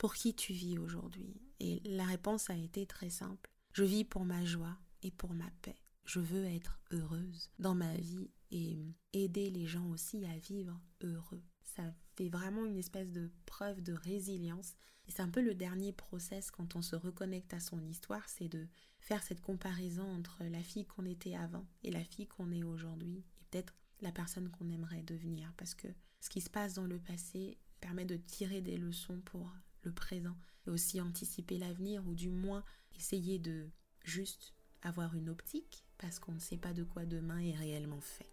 Pour 0.00 0.14
qui 0.14 0.34
tu 0.34 0.54
vis 0.54 0.78
aujourd'hui? 0.78 1.36
Et 1.58 1.82
la 1.84 2.06
réponse 2.06 2.48
a 2.48 2.56
été 2.56 2.86
très 2.86 3.10
simple. 3.10 3.50
Je 3.74 3.84
vis 3.84 4.04
pour 4.04 4.24
ma 4.24 4.46
joie 4.46 4.78
et 5.02 5.10
pour 5.10 5.34
ma 5.34 5.50
paix. 5.60 5.76
Je 6.06 6.20
veux 6.20 6.46
être 6.46 6.80
heureuse 6.90 7.50
dans 7.58 7.74
ma 7.74 7.94
vie 7.96 8.30
et 8.50 8.94
aider 9.12 9.50
les 9.50 9.66
gens 9.66 9.86
aussi 9.90 10.24
à 10.24 10.38
vivre 10.38 10.80
heureux. 11.02 11.42
Ça 11.64 11.82
fait 12.16 12.30
vraiment 12.30 12.64
une 12.64 12.78
espèce 12.78 13.10
de 13.10 13.30
preuve 13.44 13.82
de 13.82 13.92
résilience. 13.92 14.72
Et 15.06 15.10
c'est 15.10 15.20
un 15.20 15.28
peu 15.28 15.42
le 15.42 15.54
dernier 15.54 15.92
process 15.92 16.50
quand 16.50 16.76
on 16.76 16.82
se 16.82 16.96
reconnecte 16.96 17.52
à 17.52 17.60
son 17.60 17.84
histoire, 17.84 18.26
c'est 18.26 18.48
de 18.48 18.68
faire 19.00 19.22
cette 19.22 19.42
comparaison 19.42 20.10
entre 20.14 20.44
la 20.44 20.62
fille 20.62 20.86
qu'on 20.86 21.04
était 21.04 21.36
avant 21.36 21.66
et 21.82 21.90
la 21.90 22.04
fille 22.04 22.26
qu'on 22.26 22.52
est 22.52 22.64
aujourd'hui, 22.64 23.22
et 23.38 23.44
peut-être 23.50 23.74
la 24.00 24.12
personne 24.12 24.48
qu'on 24.48 24.70
aimerait 24.70 25.02
devenir, 25.02 25.52
parce 25.58 25.74
que 25.74 25.88
ce 26.20 26.30
qui 26.30 26.40
se 26.40 26.48
passe 26.48 26.72
dans 26.72 26.86
le 26.86 26.98
passé 26.98 27.58
permet 27.80 28.06
de 28.06 28.16
tirer 28.16 28.62
des 28.62 28.78
leçons 28.78 29.20
pour 29.26 29.52
le 29.82 29.92
présent, 29.92 30.36
et 30.66 30.70
aussi 30.70 31.00
anticiper 31.00 31.58
l'avenir, 31.58 32.06
ou 32.06 32.14
du 32.14 32.30
moins 32.30 32.64
essayer 32.96 33.38
de 33.38 33.68
juste 34.04 34.54
avoir 34.82 35.14
une 35.14 35.28
optique, 35.28 35.84
parce 35.98 36.18
qu'on 36.18 36.32
ne 36.32 36.38
sait 36.38 36.56
pas 36.56 36.72
de 36.72 36.84
quoi 36.84 37.04
demain 37.04 37.38
est 37.38 37.56
réellement 37.56 38.00
fait. 38.00 38.28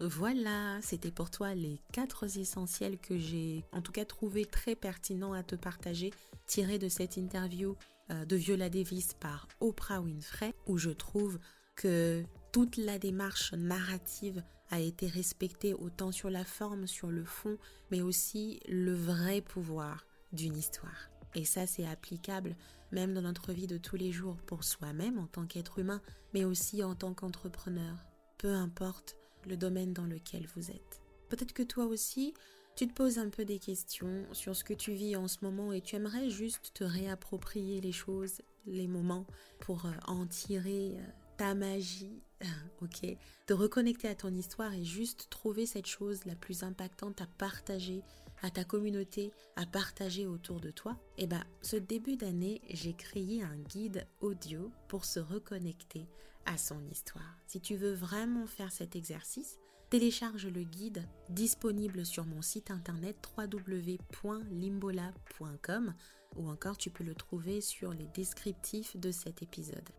Voilà, 0.00 0.80
c'était 0.80 1.10
pour 1.10 1.30
toi 1.30 1.54
les 1.54 1.78
quatre 1.92 2.24
essentiels 2.38 2.98
que 2.98 3.18
j'ai 3.18 3.66
en 3.72 3.82
tout 3.82 3.92
cas 3.92 4.06
trouvé 4.06 4.46
très 4.46 4.74
pertinents 4.74 5.34
à 5.34 5.42
te 5.42 5.56
partager, 5.56 6.10
tirés 6.46 6.78
de 6.78 6.88
cette 6.88 7.18
interview 7.18 7.76
euh, 8.10 8.24
de 8.24 8.34
Viola 8.34 8.70
Davis 8.70 9.12
par 9.12 9.46
Oprah 9.60 10.00
Winfrey, 10.00 10.54
où 10.66 10.78
je 10.78 10.88
trouve 10.88 11.38
que 11.76 12.24
toute 12.50 12.78
la 12.78 12.98
démarche 12.98 13.52
narrative 13.52 14.42
a 14.70 14.80
été 14.80 15.06
respectée 15.06 15.74
autant 15.74 16.12
sur 16.12 16.30
la 16.30 16.44
forme, 16.44 16.86
sur 16.86 17.10
le 17.10 17.24
fond, 17.24 17.58
mais 17.90 18.00
aussi 18.00 18.60
le 18.68 18.94
vrai 18.94 19.42
pouvoir 19.42 20.06
d'une 20.32 20.56
histoire. 20.56 21.10
Et 21.34 21.44
ça, 21.44 21.66
c'est 21.66 21.86
applicable 21.86 22.56
même 22.92 23.14
dans 23.14 23.22
notre 23.22 23.52
vie 23.52 23.66
de 23.66 23.78
tous 23.78 23.96
les 23.96 24.12
jours 24.12 24.36
pour 24.46 24.64
soi-même 24.64 25.18
en 25.18 25.26
tant 25.26 25.46
qu'être 25.46 25.78
humain, 25.78 26.02
mais 26.34 26.44
aussi 26.44 26.82
en 26.82 26.94
tant 26.94 27.14
qu'entrepreneur. 27.14 27.96
Peu 28.38 28.52
importe 28.52 29.16
le 29.46 29.56
domaine 29.56 29.92
dans 29.92 30.06
lequel 30.06 30.46
vous 30.54 30.70
êtes. 30.70 31.00
Peut-être 31.28 31.52
que 31.52 31.62
toi 31.62 31.84
aussi, 31.84 32.34
tu 32.74 32.88
te 32.88 32.94
poses 32.94 33.18
un 33.18 33.28
peu 33.28 33.44
des 33.44 33.58
questions 33.58 34.26
sur 34.32 34.56
ce 34.56 34.64
que 34.64 34.74
tu 34.74 34.92
vis 34.92 35.16
en 35.16 35.28
ce 35.28 35.38
moment 35.42 35.72
et 35.72 35.80
tu 35.80 35.96
aimerais 35.96 36.30
juste 36.30 36.72
te 36.74 36.84
réapproprier 36.84 37.80
les 37.80 37.92
choses, 37.92 38.40
les 38.66 38.88
moments 38.88 39.26
pour 39.60 39.86
euh, 39.86 39.92
en 40.06 40.26
tirer 40.26 40.96
euh, 40.96 41.06
ta 41.36 41.54
magie, 41.54 42.22
ok? 42.82 43.16
Te 43.46 43.52
reconnecter 43.52 44.08
à 44.08 44.14
ton 44.14 44.34
histoire 44.34 44.72
et 44.74 44.84
juste 44.84 45.28
trouver 45.30 45.66
cette 45.66 45.86
chose 45.86 46.24
la 46.24 46.34
plus 46.34 46.62
impactante 46.62 47.20
à 47.20 47.26
partager 47.38 48.02
à 48.42 48.50
ta 48.50 48.64
communauté, 48.64 49.32
à 49.56 49.66
partager 49.66 50.26
autour 50.26 50.60
de 50.60 50.70
toi. 50.70 50.96
Eh 51.18 51.26
ben, 51.26 51.44
ce 51.62 51.76
début 51.76 52.16
d'année, 52.16 52.62
j'ai 52.70 52.94
créé 52.94 53.42
un 53.42 53.56
guide 53.56 54.06
audio 54.20 54.70
pour 54.88 55.04
se 55.04 55.20
reconnecter 55.20 56.06
à 56.46 56.56
son 56.58 56.84
histoire. 56.88 57.38
Si 57.46 57.60
tu 57.60 57.76
veux 57.76 57.92
vraiment 57.92 58.46
faire 58.46 58.72
cet 58.72 58.96
exercice, 58.96 59.58
télécharge 59.90 60.46
le 60.46 60.62
guide 60.62 61.06
disponible 61.28 62.06
sur 62.06 62.24
mon 62.24 62.40
site 62.42 62.70
internet 62.70 63.16
www.limbola.com 63.36 65.94
ou 66.36 66.48
encore 66.48 66.78
tu 66.78 66.90
peux 66.90 67.04
le 67.04 67.14
trouver 67.14 67.60
sur 67.60 67.92
les 67.92 68.06
descriptifs 68.14 68.96
de 68.96 69.10
cet 69.10 69.42
épisode. 69.42 69.90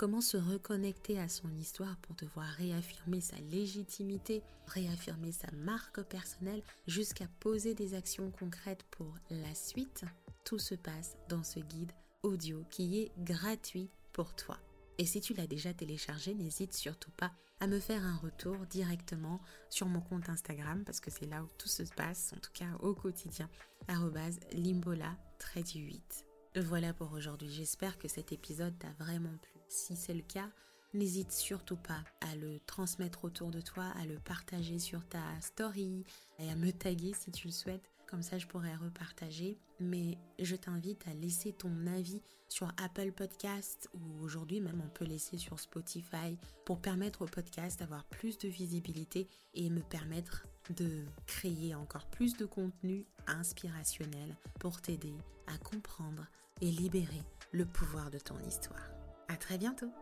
Comment 0.00 0.22
se 0.22 0.38
reconnecter 0.38 1.20
à 1.20 1.28
son 1.28 1.54
histoire 1.56 1.94
pour 1.98 2.16
devoir 2.16 2.46
réaffirmer 2.46 3.20
sa 3.20 3.36
légitimité, 3.36 4.42
réaffirmer 4.66 5.30
sa 5.30 5.50
marque 5.52 6.00
personnelle, 6.04 6.62
jusqu'à 6.86 7.26
poser 7.38 7.74
des 7.74 7.92
actions 7.92 8.30
concrètes 8.30 8.82
pour 8.84 9.12
la 9.28 9.54
suite 9.54 10.06
Tout 10.42 10.58
se 10.58 10.74
passe 10.74 11.18
dans 11.28 11.42
ce 11.42 11.60
guide 11.60 11.92
audio 12.22 12.64
qui 12.70 12.98
est 12.98 13.12
gratuit 13.18 13.90
pour 14.14 14.34
toi. 14.34 14.56
Et 14.96 15.04
si 15.04 15.20
tu 15.20 15.34
l'as 15.34 15.46
déjà 15.46 15.74
téléchargé, 15.74 16.32
n'hésite 16.32 16.72
surtout 16.72 17.12
pas 17.18 17.32
à 17.60 17.66
me 17.66 17.78
faire 17.78 18.02
un 18.02 18.16
retour 18.16 18.56
directement 18.70 19.38
sur 19.68 19.86
mon 19.86 20.00
compte 20.00 20.30
Instagram 20.30 20.82
parce 20.82 21.00
que 21.00 21.10
c'est 21.10 21.26
là 21.26 21.42
où 21.42 21.48
tout 21.58 21.68
se 21.68 21.82
passe, 21.82 22.32
en 22.34 22.40
tout 22.40 22.52
cas 22.54 22.72
au 22.80 22.94
quotidien, 22.94 23.50
limbola 24.54 25.14
8. 25.54 26.24
Voilà 26.56 26.94
pour 26.94 27.12
aujourd'hui, 27.12 27.50
j'espère 27.50 27.98
que 27.98 28.08
cet 28.08 28.32
épisode 28.32 28.78
t'a 28.78 28.92
vraiment 28.98 29.36
plu. 29.42 29.59
Si 29.70 29.94
c'est 29.94 30.14
le 30.14 30.22
cas, 30.22 30.50
n'hésite 30.94 31.30
surtout 31.30 31.76
pas 31.76 32.02
à 32.20 32.34
le 32.34 32.58
transmettre 32.66 33.24
autour 33.24 33.52
de 33.52 33.60
toi, 33.60 33.84
à 34.00 34.04
le 34.04 34.18
partager 34.18 34.80
sur 34.80 35.06
ta 35.06 35.22
story 35.40 36.04
et 36.40 36.50
à 36.50 36.56
me 36.56 36.72
taguer 36.72 37.12
si 37.14 37.30
tu 37.30 37.46
le 37.46 37.52
souhaites. 37.52 37.88
Comme 38.08 38.22
ça, 38.24 38.36
je 38.36 38.48
pourrais 38.48 38.74
repartager. 38.74 39.56
Mais 39.78 40.18
je 40.40 40.56
t'invite 40.56 41.06
à 41.06 41.14
laisser 41.14 41.52
ton 41.52 41.86
avis 41.86 42.20
sur 42.48 42.66
Apple 42.82 43.12
Podcast 43.12 43.88
ou 43.94 44.24
aujourd'hui 44.24 44.60
même 44.60 44.82
on 44.84 44.88
peut 44.88 45.04
laisser 45.04 45.38
sur 45.38 45.60
Spotify 45.60 46.36
pour 46.64 46.80
permettre 46.80 47.22
au 47.22 47.26
podcast 47.26 47.78
d'avoir 47.78 48.04
plus 48.06 48.38
de 48.38 48.48
visibilité 48.48 49.28
et 49.54 49.70
me 49.70 49.82
permettre 49.82 50.48
de 50.76 51.04
créer 51.26 51.76
encore 51.76 52.10
plus 52.10 52.36
de 52.36 52.44
contenu 52.44 53.06
inspirationnel 53.28 54.36
pour 54.58 54.82
t'aider 54.82 55.14
à 55.46 55.56
comprendre 55.58 56.26
et 56.60 56.72
libérer 56.72 57.22
le 57.52 57.64
pouvoir 57.64 58.10
de 58.10 58.18
ton 58.18 58.38
histoire. 58.40 58.99
À 59.32 59.36
très 59.36 59.58
bientôt 59.58 59.92